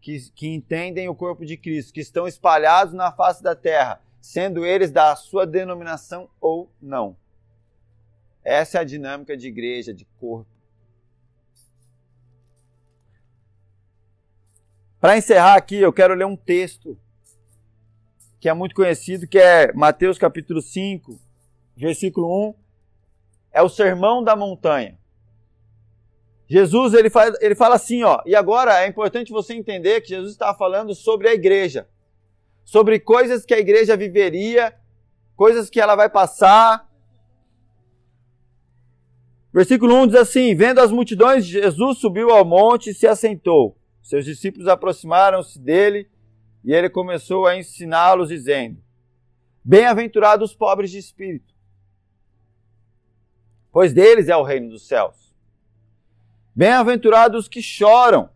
que, 0.00 0.30
que 0.30 0.48
entendem 0.48 1.08
o 1.08 1.14
corpo 1.14 1.44
de 1.44 1.56
Cristo, 1.56 1.92
que 1.92 2.00
estão 2.00 2.28
espalhados 2.28 2.94
na 2.94 3.10
face 3.10 3.42
da 3.42 3.56
terra, 3.56 4.00
sendo 4.26 4.66
eles 4.66 4.90
da 4.90 5.14
sua 5.14 5.46
denominação 5.46 6.28
ou 6.40 6.68
não. 6.82 7.16
Essa 8.42 8.78
é 8.78 8.80
a 8.80 8.84
dinâmica 8.84 9.36
de 9.36 9.46
igreja, 9.46 9.94
de 9.94 10.04
corpo. 10.18 10.50
Para 15.00 15.16
encerrar 15.16 15.54
aqui, 15.54 15.76
eu 15.76 15.92
quero 15.92 16.12
ler 16.12 16.26
um 16.26 16.36
texto 16.36 16.98
que 18.40 18.48
é 18.48 18.52
muito 18.52 18.74
conhecido, 18.74 19.28
que 19.28 19.38
é 19.38 19.72
Mateus 19.72 20.18
capítulo 20.18 20.60
5, 20.60 21.20
versículo 21.76 22.50
1, 22.50 22.54
é 23.52 23.62
o 23.62 23.68
sermão 23.68 24.24
da 24.24 24.34
montanha. 24.34 24.98
Jesus 26.48 26.94
ele, 26.94 27.10
faz, 27.10 27.32
ele 27.40 27.54
fala 27.54 27.76
assim, 27.76 28.02
ó, 28.02 28.20
e 28.26 28.34
agora 28.34 28.82
é 28.82 28.88
importante 28.88 29.30
você 29.30 29.54
entender 29.54 30.00
que 30.00 30.08
Jesus 30.08 30.32
está 30.32 30.52
falando 30.52 30.96
sobre 30.96 31.28
a 31.28 31.32
igreja, 31.32 31.88
sobre 32.66 32.98
coisas 32.98 33.46
que 33.46 33.54
a 33.54 33.60
igreja 33.60 33.96
viveria, 33.96 34.76
coisas 35.36 35.70
que 35.70 35.80
ela 35.80 35.94
vai 35.94 36.10
passar. 36.10 36.86
Versículo 39.54 39.94
1 40.02 40.08
diz 40.08 40.16
assim: 40.16 40.54
Vendo 40.54 40.80
as 40.80 40.90
multidões, 40.90 41.46
Jesus 41.46 41.98
subiu 41.98 42.30
ao 42.30 42.44
monte 42.44 42.90
e 42.90 42.94
se 42.94 43.06
assentou. 43.06 43.78
Seus 44.02 44.24
discípulos 44.24 44.66
aproximaram-se 44.66 45.58
dele 45.58 46.10
e 46.64 46.72
ele 46.72 46.90
começou 46.90 47.46
a 47.46 47.56
ensiná-los, 47.56 48.28
dizendo: 48.28 48.82
Bem-aventurados 49.64 50.50
os 50.50 50.56
pobres 50.56 50.90
de 50.90 50.98
espírito, 50.98 51.54
pois 53.70 53.92
deles 53.92 54.28
é 54.28 54.36
o 54.36 54.42
reino 54.42 54.70
dos 54.70 54.88
céus. 54.88 55.32
Bem-aventurados 56.52 57.44
os 57.44 57.48
que 57.48 57.62
choram, 57.62 58.28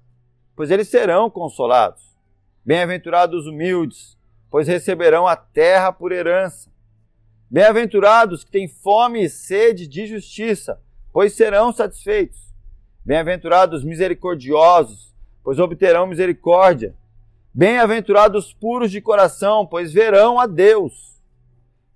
pois 0.54 0.70
eles 0.70 0.88
serão 0.88 1.28
consolados. 1.28 2.16
Bem-aventurados 2.64 3.40
os 3.40 3.46
humildes, 3.46 4.19
pois 4.50 4.66
receberão 4.66 5.26
a 5.26 5.36
terra 5.36 5.92
por 5.92 6.12
herança. 6.12 6.68
Bem-aventurados 7.48 8.44
que 8.44 8.50
têm 8.50 8.68
fome 8.68 9.24
e 9.24 9.30
sede 9.30 9.86
de 9.86 10.06
justiça, 10.06 10.80
pois 11.12 11.32
serão 11.32 11.72
satisfeitos. 11.72 12.52
Bem-aventurados 13.04 13.82
misericordiosos, 13.84 15.14
pois 15.42 15.58
obterão 15.58 16.06
misericórdia. 16.06 16.94
Bem-aventurados 17.52 18.52
puros 18.52 18.90
de 18.90 19.00
coração, 19.00 19.66
pois 19.66 19.92
verão 19.92 20.38
a 20.38 20.46
Deus. 20.46 21.20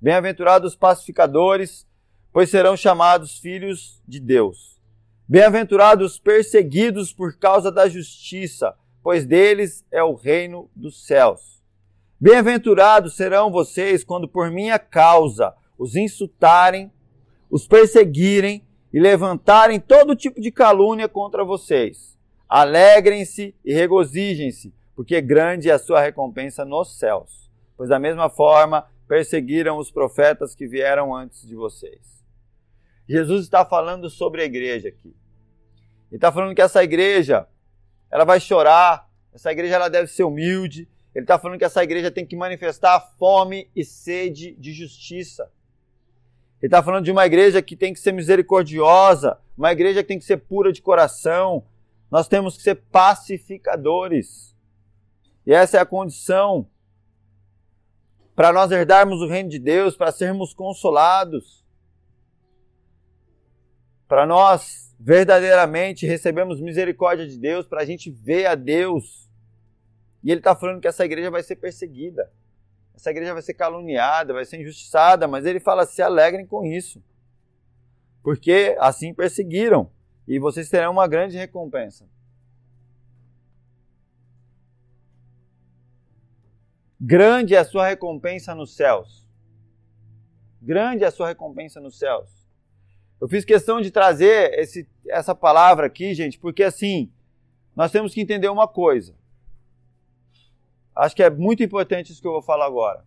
Bem-aventurados 0.00 0.74
pacificadores, 0.74 1.86
pois 2.32 2.50
serão 2.50 2.76
chamados 2.76 3.38
filhos 3.38 4.02
de 4.06 4.18
Deus. 4.18 4.80
Bem-aventurados 5.28 6.18
perseguidos 6.18 7.12
por 7.12 7.38
causa 7.38 7.70
da 7.70 7.88
justiça, 7.88 8.74
pois 9.02 9.24
deles 9.24 9.84
é 9.90 10.02
o 10.02 10.14
reino 10.14 10.68
dos 10.74 11.06
céus. 11.06 11.53
Bem-aventurados 12.24 13.16
serão 13.16 13.50
vocês 13.50 14.02
quando 14.02 14.26
por 14.26 14.50
minha 14.50 14.78
causa 14.78 15.54
os 15.76 15.94
insultarem, 15.94 16.90
os 17.50 17.68
perseguirem 17.68 18.66
e 18.90 18.98
levantarem 18.98 19.78
todo 19.78 20.16
tipo 20.16 20.40
de 20.40 20.50
calúnia 20.50 21.06
contra 21.06 21.44
vocês. 21.44 22.18
Alegrem-se 22.48 23.54
e 23.62 23.74
regozijem-se 23.74 24.72
porque 24.96 25.20
grande 25.20 25.68
é 25.68 25.74
a 25.74 25.78
sua 25.78 26.00
recompensa 26.00 26.64
nos 26.64 26.98
céus. 26.98 27.50
Pois 27.76 27.90
da 27.90 27.98
mesma 27.98 28.30
forma 28.30 28.88
perseguiram 29.06 29.76
os 29.76 29.90
profetas 29.90 30.54
que 30.54 30.66
vieram 30.66 31.14
antes 31.14 31.46
de 31.46 31.54
vocês. 31.54 32.24
Jesus 33.06 33.42
está 33.42 33.66
falando 33.66 34.08
sobre 34.08 34.40
a 34.40 34.46
igreja 34.46 34.88
aqui. 34.88 35.14
Ele 36.10 36.16
está 36.16 36.32
falando 36.32 36.54
que 36.54 36.62
essa 36.62 36.82
igreja, 36.82 37.46
ela 38.10 38.24
vai 38.24 38.40
chorar, 38.40 39.10
essa 39.30 39.52
igreja 39.52 39.74
ela 39.74 39.90
deve 39.90 40.06
ser 40.06 40.24
humilde. 40.24 40.88
Ele 41.14 41.24
está 41.24 41.38
falando 41.38 41.58
que 41.58 41.64
essa 41.64 41.82
igreja 41.82 42.10
tem 42.10 42.26
que 42.26 42.34
manifestar 42.34 43.00
fome 43.18 43.70
e 43.74 43.84
sede 43.84 44.52
de 44.56 44.72
justiça. 44.72 45.50
Ele 46.60 46.68
está 46.68 46.82
falando 46.82 47.04
de 47.04 47.12
uma 47.12 47.24
igreja 47.24 47.62
que 47.62 47.76
tem 47.76 47.92
que 47.92 48.00
ser 48.00 48.12
misericordiosa, 48.12 49.38
uma 49.56 49.70
igreja 49.70 50.02
que 50.02 50.08
tem 50.08 50.18
que 50.18 50.24
ser 50.24 50.38
pura 50.38 50.72
de 50.72 50.82
coração. 50.82 51.64
Nós 52.10 52.26
temos 52.26 52.56
que 52.56 52.62
ser 52.62 52.76
pacificadores. 52.90 54.56
E 55.46 55.52
essa 55.52 55.76
é 55.76 55.80
a 55.80 55.86
condição 55.86 56.66
para 58.34 58.52
nós 58.52 58.72
herdarmos 58.72 59.20
o 59.20 59.28
reino 59.28 59.48
de 59.48 59.58
Deus, 59.58 59.96
para 59.96 60.10
sermos 60.10 60.52
consolados, 60.52 61.64
para 64.08 64.26
nós 64.26 64.94
verdadeiramente 64.98 66.06
recebemos 66.06 66.60
misericórdia 66.60 67.26
de 67.26 67.38
Deus, 67.38 67.66
para 67.66 67.82
a 67.82 67.84
gente 67.84 68.10
ver 68.10 68.46
a 68.46 68.54
Deus. 68.54 69.30
E 70.24 70.30
ele 70.30 70.40
está 70.40 70.56
falando 70.56 70.80
que 70.80 70.88
essa 70.88 71.04
igreja 71.04 71.30
vai 71.30 71.42
ser 71.42 71.56
perseguida 71.56 72.32
essa 72.94 73.10
igreja 73.10 73.32
vai 73.32 73.42
ser 73.42 73.54
caluniada, 73.54 74.32
vai 74.32 74.44
ser 74.44 74.60
injustiçada, 74.60 75.26
mas 75.26 75.44
ele 75.44 75.58
fala: 75.58 75.84
se 75.84 76.00
alegrem 76.00 76.46
com 76.46 76.64
isso, 76.64 77.02
porque 78.22 78.76
assim 78.78 79.12
perseguiram, 79.12 79.90
e 80.26 80.38
vocês 80.38 80.70
terão 80.70 80.92
uma 80.92 81.08
grande 81.08 81.36
recompensa. 81.36 82.08
Grande 87.00 87.54
é 87.54 87.58
a 87.58 87.64
sua 87.64 87.86
recompensa 87.86 88.54
nos 88.54 88.74
céus. 88.74 89.28
Grande 90.62 91.04
é 91.04 91.08
a 91.08 91.10
sua 91.10 91.28
recompensa 91.28 91.80
nos 91.80 91.98
céus. 91.98 92.30
Eu 93.20 93.28
fiz 93.28 93.44
questão 93.44 93.80
de 93.80 93.90
trazer 93.90 94.58
esse, 94.58 94.88
essa 95.08 95.34
palavra 95.34 95.86
aqui, 95.86 96.14
gente, 96.14 96.38
porque 96.38 96.62
assim, 96.62 97.12
nós 97.76 97.92
temos 97.92 98.14
que 98.14 98.22
entender 98.22 98.48
uma 98.48 98.66
coisa. 98.66 99.14
Acho 100.94 101.16
que 101.16 101.22
é 101.22 101.30
muito 101.30 101.62
importante 101.62 102.12
isso 102.12 102.20
que 102.20 102.28
eu 102.28 102.32
vou 102.32 102.42
falar 102.42 102.66
agora. 102.66 103.04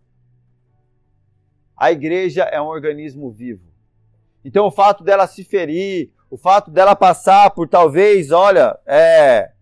A 1.76 1.90
igreja 1.92 2.42
é 2.42 2.60
um 2.60 2.66
organismo 2.66 3.30
vivo. 3.30 3.68
Então 4.44 4.66
o 4.66 4.70
fato 4.70 5.04
dela 5.04 5.26
se 5.26 5.44
ferir, 5.44 6.10
o 6.30 6.36
fato 6.36 6.70
dela 6.70 6.94
passar 6.94 7.50
por 7.50 7.68
talvez, 7.68 8.30
olha, 8.30 8.78
é, 8.86 9.52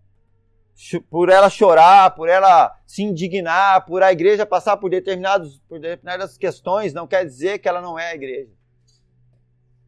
por 1.09 1.29
ela 1.29 1.49
chorar, 1.49 2.13
por 2.15 2.29
ela 2.29 2.77
se 2.85 3.03
indignar, 3.03 3.85
por 3.85 4.03
a 4.03 4.11
igreja 4.11 4.45
passar 4.45 4.77
por, 4.77 4.89
determinados, 4.89 5.59
por 5.67 5.79
determinadas 5.79 6.37
questões, 6.37 6.93
não 6.93 7.07
quer 7.07 7.25
dizer 7.25 7.59
que 7.59 7.67
ela 7.67 7.81
não 7.81 7.97
é 7.97 8.11
a 8.11 8.15
igreja. 8.15 8.51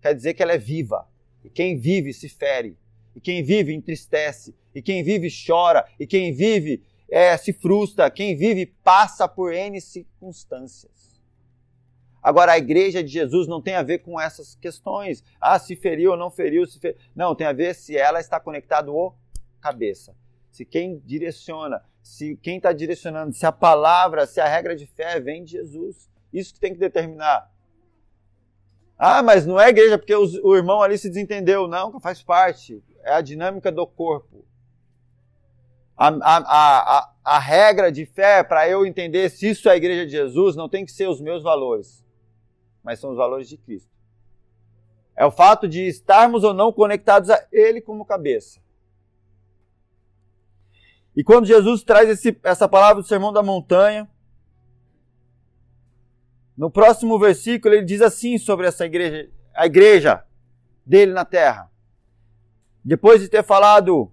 Quer 0.01 0.15
dizer 0.15 0.33
que 0.33 0.41
ela 0.41 0.53
é 0.53 0.57
viva. 0.57 1.07
E 1.43 1.49
quem 1.49 1.77
vive 1.77 2.13
se 2.13 2.29
fere. 2.29 2.77
E 3.15 3.21
quem 3.21 3.43
vive 3.43 3.73
entristece. 3.73 4.55
E 4.73 4.81
quem 4.81 5.03
vive 5.03 5.29
chora. 5.45 5.85
E 5.99 6.07
quem 6.07 6.33
vive 6.33 6.83
é, 7.11 7.35
se 7.37 7.53
frustra, 7.53 8.09
quem 8.09 8.35
vive 8.35 8.65
passa 8.83 9.27
por 9.27 9.53
N 9.53 9.79
circunstâncias. 9.81 11.19
Agora, 12.21 12.51
a 12.51 12.57
igreja 12.57 13.01
de 13.01 13.09
Jesus 13.09 13.47
não 13.47 13.61
tem 13.61 13.75
a 13.75 13.83
ver 13.83 13.99
com 13.99 14.19
essas 14.19 14.55
questões. 14.55 15.23
Ah, 15.39 15.57
se 15.57 15.75
feriu 15.75 16.11
ou 16.11 16.17
não 16.17 16.29
feriu, 16.29 16.65
se 16.67 16.79
fer... 16.79 16.97
Não, 17.15 17.33
tem 17.33 17.47
a 17.47 17.53
ver 17.53 17.73
se 17.73 17.97
ela 17.97 18.19
está 18.19 18.39
conectada 18.39 18.91
ou 18.91 19.15
cabeça. 19.61 20.15
Se 20.51 20.65
quem 20.65 20.99
direciona, 21.05 21.81
se 22.03 22.35
quem 22.37 22.57
está 22.57 22.73
direcionando, 22.73 23.33
se 23.33 23.45
a 23.45 23.51
palavra, 23.51 24.27
se 24.27 24.41
a 24.41 24.47
regra 24.47 24.75
de 24.75 24.85
fé 24.85 25.19
vem 25.19 25.43
de 25.43 25.51
Jesus. 25.51 26.09
Isso 26.33 26.53
que 26.53 26.59
tem 26.59 26.73
que 26.73 26.79
determinar. 26.79 27.49
Ah, 28.97 29.23
mas 29.23 29.45
não 29.45 29.57
é 29.57 29.69
igreja 29.69 29.97
porque 29.97 30.13
o 30.13 30.55
irmão 30.55 30.81
ali 30.81 30.97
se 30.97 31.07
desentendeu. 31.07 31.69
Não, 31.69 31.97
faz 32.01 32.21
parte. 32.21 32.83
É 33.01 33.13
a 33.13 33.21
dinâmica 33.21 33.71
do 33.71 33.87
corpo. 33.87 34.45
A, 36.01 36.07
a, 36.07 36.37
a, 36.97 37.13
a, 37.25 37.39
regra 37.39 37.91
de 37.91 38.05
fé 38.05 38.41
para 38.41 38.69
eu 38.69 38.85
entender 38.85 39.29
se 39.29 39.49
isso 39.49 39.67
é 39.67 39.73
a 39.73 39.75
igreja 39.75 40.05
de 40.05 40.13
Jesus 40.13 40.55
não 40.55 40.69
tem 40.69 40.85
que 40.85 40.93
ser 40.93 41.09
os 41.09 41.19
meus 41.19 41.43
valores, 41.43 42.05
mas 42.81 42.99
são 42.99 43.11
os 43.11 43.17
valores 43.17 43.49
de 43.49 43.57
Cristo. 43.57 43.91
É 45.13 45.25
o 45.25 45.31
fato 45.31 45.67
de 45.67 45.85
estarmos 45.85 46.45
ou 46.45 46.53
não 46.53 46.71
conectados 46.71 47.29
a 47.29 47.45
Ele 47.51 47.81
como 47.81 48.05
cabeça. 48.05 48.61
E 51.13 51.21
quando 51.21 51.45
Jesus 51.45 51.83
traz 51.83 52.07
esse, 52.07 52.39
essa 52.45 52.69
palavra 52.69 53.01
do 53.01 53.07
Sermão 53.07 53.33
da 53.33 53.43
Montanha, 53.43 54.09
no 56.55 56.71
próximo 56.71 57.19
versículo 57.19 57.75
ele 57.75 57.83
diz 57.83 58.01
assim 58.01 58.37
sobre 58.37 58.67
essa 58.67 58.85
igreja, 58.85 59.29
a 59.53 59.65
igreja 59.65 60.23
dele 60.85 61.11
na 61.11 61.25
terra. 61.25 61.69
Depois 62.85 63.19
de 63.19 63.27
ter 63.27 63.43
falado 63.43 64.09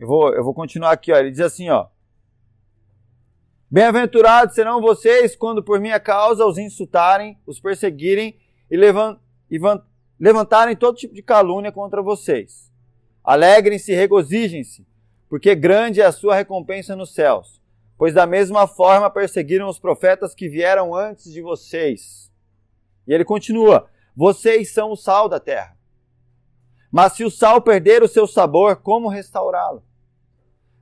eu 0.00 0.06
vou, 0.06 0.32
eu 0.32 0.42
vou 0.42 0.54
continuar 0.54 0.92
aqui, 0.92 1.12
ó. 1.12 1.16
Ele 1.18 1.30
diz 1.30 1.40
assim, 1.40 1.68
ó. 1.68 1.86
Bem-aventurados 3.70 4.54
serão 4.54 4.80
vocês 4.80 5.36
quando 5.36 5.62
por 5.62 5.78
minha 5.78 6.00
causa 6.00 6.44
os 6.46 6.56
insultarem, 6.56 7.38
os 7.46 7.60
perseguirem 7.60 8.40
e, 8.70 8.76
levant, 8.78 9.18
e 9.50 9.60
levantarem 10.18 10.74
todo 10.74 10.96
tipo 10.96 11.14
de 11.14 11.22
calúnia 11.22 11.70
contra 11.70 12.02
vocês. 12.02 12.72
Alegrem-se 13.22 13.92
e 13.92 13.94
regozijem-se, 13.94 14.86
porque 15.28 15.54
grande 15.54 16.00
é 16.00 16.06
a 16.06 16.12
sua 16.12 16.34
recompensa 16.34 16.96
nos 16.96 17.12
céus. 17.12 17.60
Pois 17.98 18.14
da 18.14 18.26
mesma 18.26 18.66
forma 18.66 19.10
perseguiram 19.10 19.68
os 19.68 19.78
profetas 19.78 20.34
que 20.34 20.48
vieram 20.48 20.94
antes 20.94 21.30
de 21.30 21.42
vocês. 21.42 22.32
E 23.06 23.12
ele 23.12 23.26
continua: 23.26 23.86
Vocês 24.16 24.72
são 24.72 24.92
o 24.92 24.96
sal 24.96 25.28
da 25.28 25.38
terra. 25.38 25.76
Mas 26.90 27.12
se 27.12 27.22
o 27.22 27.30
sal 27.30 27.60
perder 27.60 28.02
o 28.02 28.08
seu 28.08 28.26
sabor, 28.26 28.76
como 28.76 29.06
restaurá-lo? 29.06 29.84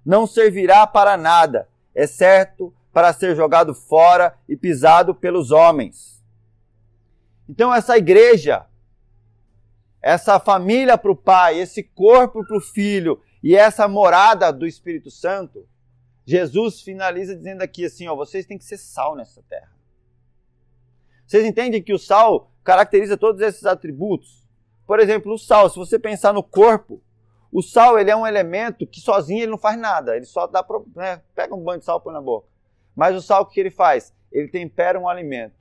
Não 0.09 0.27
servirá 0.27 0.87
para 0.87 1.19
nada, 1.19 1.69
exceto 1.95 2.75
para 2.95 3.13
ser 3.13 3.37
jogado 3.37 3.75
fora 3.75 4.35
e 4.49 4.57
pisado 4.57 5.15
pelos 5.15 5.51
homens. 5.51 6.25
Então, 7.47 7.75
essa 7.75 7.99
igreja, 7.99 8.65
essa 10.01 10.41
família 10.41 10.97
para 10.97 11.13
o 11.13 11.17
Pai, 11.17 11.59
esse 11.59 11.83
corpo 11.83 12.43
para 12.43 12.57
o 12.57 12.61
Filho 12.61 13.21
e 13.43 13.55
essa 13.55 13.87
morada 13.87 14.51
do 14.51 14.67
Espírito 14.67 15.11
Santo, 15.11 15.69
Jesus 16.25 16.81
finaliza 16.81 17.37
dizendo 17.37 17.61
aqui 17.61 17.85
assim: 17.85 18.09
ó, 18.09 18.17
vocês 18.17 18.47
têm 18.47 18.57
que 18.57 18.65
ser 18.65 18.79
sal 18.79 19.15
nessa 19.15 19.43
terra. 19.43 19.77
Vocês 21.27 21.45
entendem 21.45 21.83
que 21.83 21.93
o 21.93 21.99
sal 21.99 22.51
caracteriza 22.65 23.19
todos 23.19 23.43
esses 23.43 23.67
atributos? 23.67 24.43
Por 24.87 25.01
exemplo, 25.01 25.35
o 25.35 25.39
sal, 25.39 25.69
se 25.69 25.77
você 25.77 25.99
pensar 25.99 26.33
no 26.33 26.43
corpo, 26.43 27.03
o 27.51 27.63
sal 27.63 27.99
ele 27.99 28.11
é 28.11 28.17
um 28.17 28.27
elemento 28.27 28.87
que 28.87 29.01
sozinho 29.01 29.43
ele 29.43 29.51
não 29.51 29.59
faz 29.59 29.79
nada, 29.79 30.17
ele 30.17 30.27
só 30.27 30.47
dá 30.47 30.63
pro, 30.63 30.87
né, 30.95 31.23
pega 31.35 31.55
um 31.55 31.63
banho 31.63 31.79
de 31.79 31.85
sal 31.85 31.99
e 31.99 32.03
põe 32.03 32.13
na 32.13 32.21
boca. 32.21 32.47
Mas 32.95 33.17
o 33.17 33.23
sal 33.23 33.43
o 33.43 33.47
que 33.47 33.59
ele 33.59 33.71
faz? 33.71 34.15
Ele 34.31 34.49
tempera 34.49 35.01
um 35.01 35.09
alimento. 35.09 35.55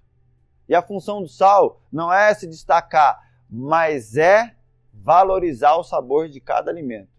E 0.68 0.76
a 0.76 0.82
função 0.82 1.22
do 1.22 1.30
sal 1.30 1.82
não 1.92 2.12
é 2.12 2.34
se 2.34 2.46
destacar, 2.46 3.18
mas 3.50 4.18
é 4.18 4.54
valorizar 4.94 5.76
o 5.76 5.84
sabor 5.84 6.28
de 6.28 6.42
cada 6.42 6.70
alimento. 6.70 7.10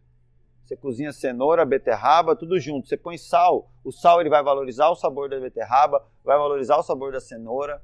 Você 0.64 0.76
cozinha 0.76 1.12
cenoura, 1.12 1.64
beterraba, 1.64 2.36
tudo 2.36 2.60
junto. 2.60 2.88
Você 2.88 2.96
põe 2.96 3.16
sal, 3.16 3.70
o 3.82 3.90
sal 3.90 4.20
ele 4.20 4.28
vai 4.28 4.42
valorizar 4.42 4.90
o 4.90 4.94
sabor 4.94 5.30
da 5.30 5.40
beterraba, 5.40 6.04
vai 6.22 6.36
valorizar 6.36 6.76
o 6.76 6.82
sabor 6.82 7.10
da 7.10 7.20
cenoura. 7.20 7.82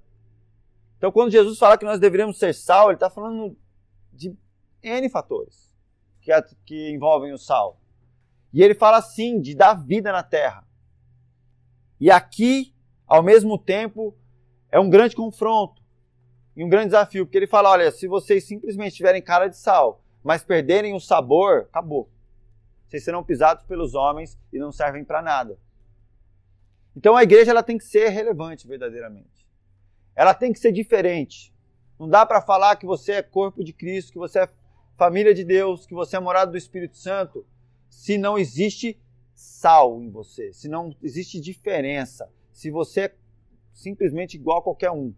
Então, 0.99 1.11
quando 1.11 1.31
Jesus 1.31 1.59
fala 1.59 1.79
que 1.79 1.85
nós 1.87 1.99
deveríamos 1.99 2.39
ser 2.39 2.53
sal, 2.53 2.89
ele 2.89 2.97
está 2.97 3.09
falando 3.09 3.57
de 4.13 4.37
N 4.83 5.09
fatores 5.09 5.74
que, 6.25 6.33
que 6.65 6.91
envolvem 6.91 7.33
o 7.33 7.39
sal. 7.39 7.79
E 8.53 8.63
ele 8.63 8.75
fala 8.75 8.97
assim, 8.97 9.41
de 9.41 9.55
dar 9.55 9.75
vida 9.75 10.11
na 10.11 10.23
terra. 10.23 10.67
E 12.01 12.11
aqui, 12.11 12.75
ao 13.07 13.23
mesmo 13.23 13.59
tempo, 13.59 14.17
é 14.71 14.81
um 14.81 14.89
grande 14.89 15.15
confronto 15.15 15.83
e 16.57 16.65
um 16.65 16.69
grande 16.69 16.87
desafio, 16.87 17.27
porque 17.27 17.37
ele 17.37 17.47
fala: 17.47 17.71
olha, 17.71 17.91
se 17.91 18.09
vocês 18.09 18.45
simplesmente 18.45 18.97
tiverem 18.97 19.23
cara 19.23 19.49
de 19.49 19.57
sal, 19.57 20.03
mas 20.23 20.43
perderem 20.43 20.95
o 20.95 21.01
sabor, 21.01 21.69
acabou. 21.71 22.11
Vocês 22.87 23.05
serão 23.05 23.23
pisados 23.23 23.65
pelos 23.65 23.95
homens 23.95 24.39
e 24.53 24.59
não 24.59 24.73
servem 24.73 25.05
para 25.05 25.21
nada. 25.21 25.59
Então 26.97 27.17
a 27.17 27.23
igreja 27.23 27.51
ela 27.51 27.63
tem 27.63 27.77
que 27.77 27.85
ser 27.85 28.09
relevante 28.09 28.67
verdadeiramente. 28.67 29.49
Ela 30.15 30.33
tem 30.33 30.53
que 30.53 30.61
ser 30.61 30.71
diferente. 30.71 31.53
Não 31.99 32.09
dá 32.09 32.25
para 32.25 32.41
falar 32.41 32.77
que 32.77 32.87
você 32.87 33.13
é 33.13 33.23
corpo 33.23 33.65
de 33.65 33.73
Cristo, 33.73 34.13
que 34.13 34.19
você 34.19 34.41
é 34.41 34.49
família 34.97 35.35
de 35.35 35.45
Deus, 35.45 35.87
que 35.87 35.95
você 35.95 36.17
é 36.17 36.21
morado 36.21 36.53
do 36.53 36.59
Espírito 36.59 36.97
Santo, 36.97 37.47
se 37.89 38.19
não 38.19 38.39
existe 38.39 39.01
sal 39.35 40.01
em 40.01 40.11
você, 40.11 40.53
se 40.53 40.69
não 40.69 40.95
existe 41.03 41.41
diferença, 41.41 42.31
se 42.53 42.71
você 42.71 43.01
é 43.03 43.15
simplesmente 43.73 44.35
igual 44.35 44.59
a 44.59 44.63
qualquer 44.63 44.91
um. 44.91 45.13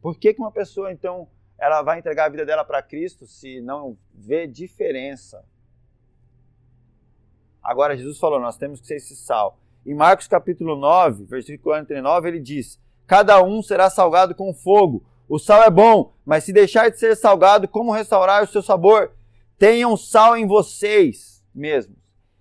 Por 0.00 0.18
que, 0.18 0.34
que 0.34 0.40
uma 0.40 0.50
pessoa, 0.50 0.92
então, 0.92 1.28
ela 1.58 1.82
vai 1.82 1.98
entregar 1.98 2.26
a 2.26 2.28
vida 2.28 2.44
dela 2.44 2.64
para 2.64 2.82
Cristo 2.82 3.26
se 3.26 3.60
não 3.60 3.96
vê 4.12 4.46
diferença? 4.46 5.44
Agora, 7.62 7.96
Jesus 7.96 8.18
falou, 8.18 8.40
nós 8.40 8.56
temos 8.56 8.80
que 8.80 8.86
ser 8.88 8.96
esse 8.96 9.14
sal. 9.14 9.58
Em 9.86 9.94
Marcos 9.94 10.26
capítulo 10.26 10.76
9, 10.76 11.24
versículo 11.24 11.62
49, 11.62 12.28
ele 12.28 12.40
diz: 12.40 12.80
Cada 13.06 13.42
um 13.42 13.62
será 13.62 13.90
salgado 13.90 14.34
com 14.34 14.52
fogo. 14.54 15.04
O 15.28 15.38
sal 15.38 15.62
é 15.62 15.70
bom, 15.70 16.14
mas 16.24 16.44
se 16.44 16.52
deixar 16.52 16.90
de 16.90 16.98
ser 16.98 17.16
salgado, 17.16 17.66
como 17.66 17.92
restaurar 17.92 18.42
o 18.42 18.46
seu 18.46 18.62
sabor? 18.62 19.12
Tenham 19.58 19.96
sal 19.96 20.36
em 20.36 20.46
vocês 20.46 21.44
mesmos 21.54 21.96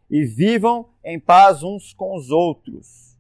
e 0.10 0.26
vivam 0.26 0.90
em 1.04 1.20
paz 1.20 1.64
uns 1.64 1.94
com 1.94 2.16
os 2.16 2.30
outros. 2.30 3.18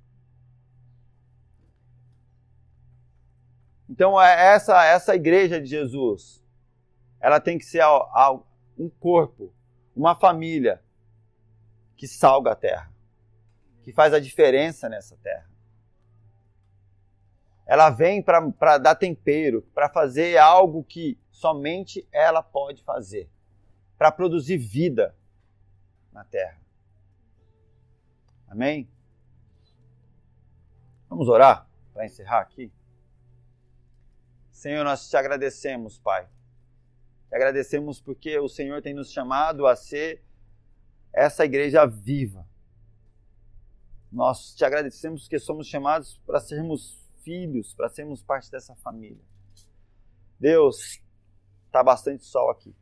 Então, 3.89 4.20
é 4.20 4.53
essa, 4.53 4.86
essa 4.86 5.16
igreja 5.16 5.59
de 5.59 5.68
Jesus, 5.68 6.41
ela 7.20 7.39
tem 7.39 7.57
que 7.57 7.66
ser 7.66 7.84
um 8.78 8.89
corpo, 8.89 9.53
uma 9.95 10.16
família 10.16 10.82
que 11.97 12.07
salga 12.07 12.51
a 12.51 12.55
terra, 12.55 12.91
que 13.84 13.91
faz 13.91 14.14
a 14.14 14.20
diferença 14.20 14.89
nessa 14.89 15.18
terra. 15.18 15.51
Ela 17.72 17.89
vem 17.89 18.22
para 18.22 18.78
dar 18.78 18.95
tempero, 18.95 19.61
para 19.74 19.88
fazer 19.88 20.38
algo 20.38 20.84
que 20.84 21.17
somente 21.30 22.05
ela 22.11 22.43
pode 22.43 22.84
fazer, 22.84 23.30
para 23.97 24.11
produzir 24.11 24.57
vida 24.57 25.15
na 26.11 26.26
terra. 26.26 26.59
Amém? 28.45 28.91
Vamos 31.07 31.30
orar 31.30 31.65
para 31.93 32.05
encerrar 32.05 32.41
aqui? 32.41 32.69
Senhor, 34.51 34.84
nós 34.84 35.09
te 35.09 35.15
agradecemos, 35.15 35.97
Pai. 35.97 36.28
Te 37.30 37.36
agradecemos 37.38 38.01
porque 38.01 38.38
o 38.38 38.49
Senhor 38.49 38.82
tem 38.82 38.93
nos 38.93 39.13
chamado 39.13 39.65
a 39.65 39.78
ser 39.78 40.22
essa 41.13 41.45
igreja 41.45 41.86
viva. 41.86 42.45
Nós 44.11 44.53
te 44.53 44.65
agradecemos 44.65 45.22
porque 45.22 45.39
somos 45.39 45.67
chamados 45.67 46.17
para 46.26 46.41
sermos 46.41 47.01
filhos, 47.24 47.74
para 47.74 47.89
sermos 47.89 48.24
parte 48.24 48.49
dessa 48.51 48.76
família. 48.76 49.24
Deus, 50.39 51.01
está 51.67 51.84
bastante 51.84 52.26
sol 52.26 52.49
aqui. 52.49 52.76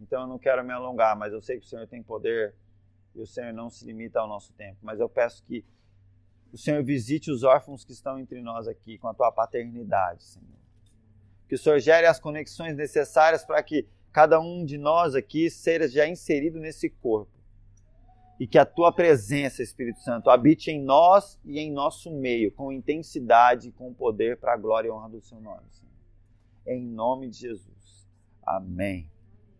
Então 0.00 0.22
eu 0.22 0.26
não 0.26 0.38
quero 0.38 0.64
me 0.64 0.72
alongar, 0.72 1.16
mas 1.16 1.32
eu 1.32 1.40
sei 1.40 1.58
que 1.58 1.64
o 1.64 1.68
Senhor 1.68 1.86
tem 1.86 2.02
poder 2.02 2.54
e 3.14 3.20
o 3.20 3.26
Senhor 3.26 3.52
não 3.52 3.70
se 3.70 3.84
limita 3.84 4.20
ao 4.20 4.26
nosso 4.26 4.52
tempo. 4.54 4.78
Mas 4.82 4.98
eu 4.98 5.08
peço 5.08 5.44
que 5.44 5.64
o 6.52 6.58
Senhor 6.58 6.82
visite 6.82 7.30
os 7.30 7.42
órfãos 7.44 7.84
que 7.84 7.92
estão 7.92 8.18
entre 8.18 8.42
nós 8.42 8.66
aqui 8.66 8.98
com 8.98 9.08
a 9.08 9.14
tua 9.14 9.30
paternidade, 9.30 10.24
Senhor. 10.24 10.48
Que 11.48 11.54
o 11.54 11.58
Senhor 11.58 11.78
gere 11.78 12.06
as 12.06 12.18
conexões 12.18 12.76
necessárias 12.76 13.44
para 13.44 13.62
que 13.62 13.86
cada 14.12 14.40
um 14.40 14.64
de 14.64 14.76
nós 14.76 15.14
aqui 15.14 15.48
seja 15.48 15.88
já 15.88 16.06
inserido 16.06 16.58
nesse 16.58 16.90
corpo. 16.90 17.31
E 18.40 18.46
que 18.46 18.58
a 18.58 18.64
tua 18.64 18.92
presença, 18.92 19.62
Espírito 19.62 20.00
Santo, 20.00 20.30
habite 20.30 20.70
em 20.70 20.82
nós 20.82 21.38
e 21.44 21.58
em 21.60 21.70
nosso 21.70 22.10
meio, 22.10 22.50
com 22.52 22.72
intensidade 22.72 23.68
e 23.68 23.72
com 23.72 23.92
poder 23.94 24.38
para 24.38 24.54
a 24.54 24.56
glória 24.56 24.88
e 24.88 24.90
honra 24.90 25.10
do 25.10 25.20
seu 25.20 25.40
nome, 25.40 25.62
Senhor. 25.70 25.92
Em 26.66 26.84
nome 26.84 27.28
de 27.28 27.38
Jesus. 27.38 28.08
Amém. 28.44 29.08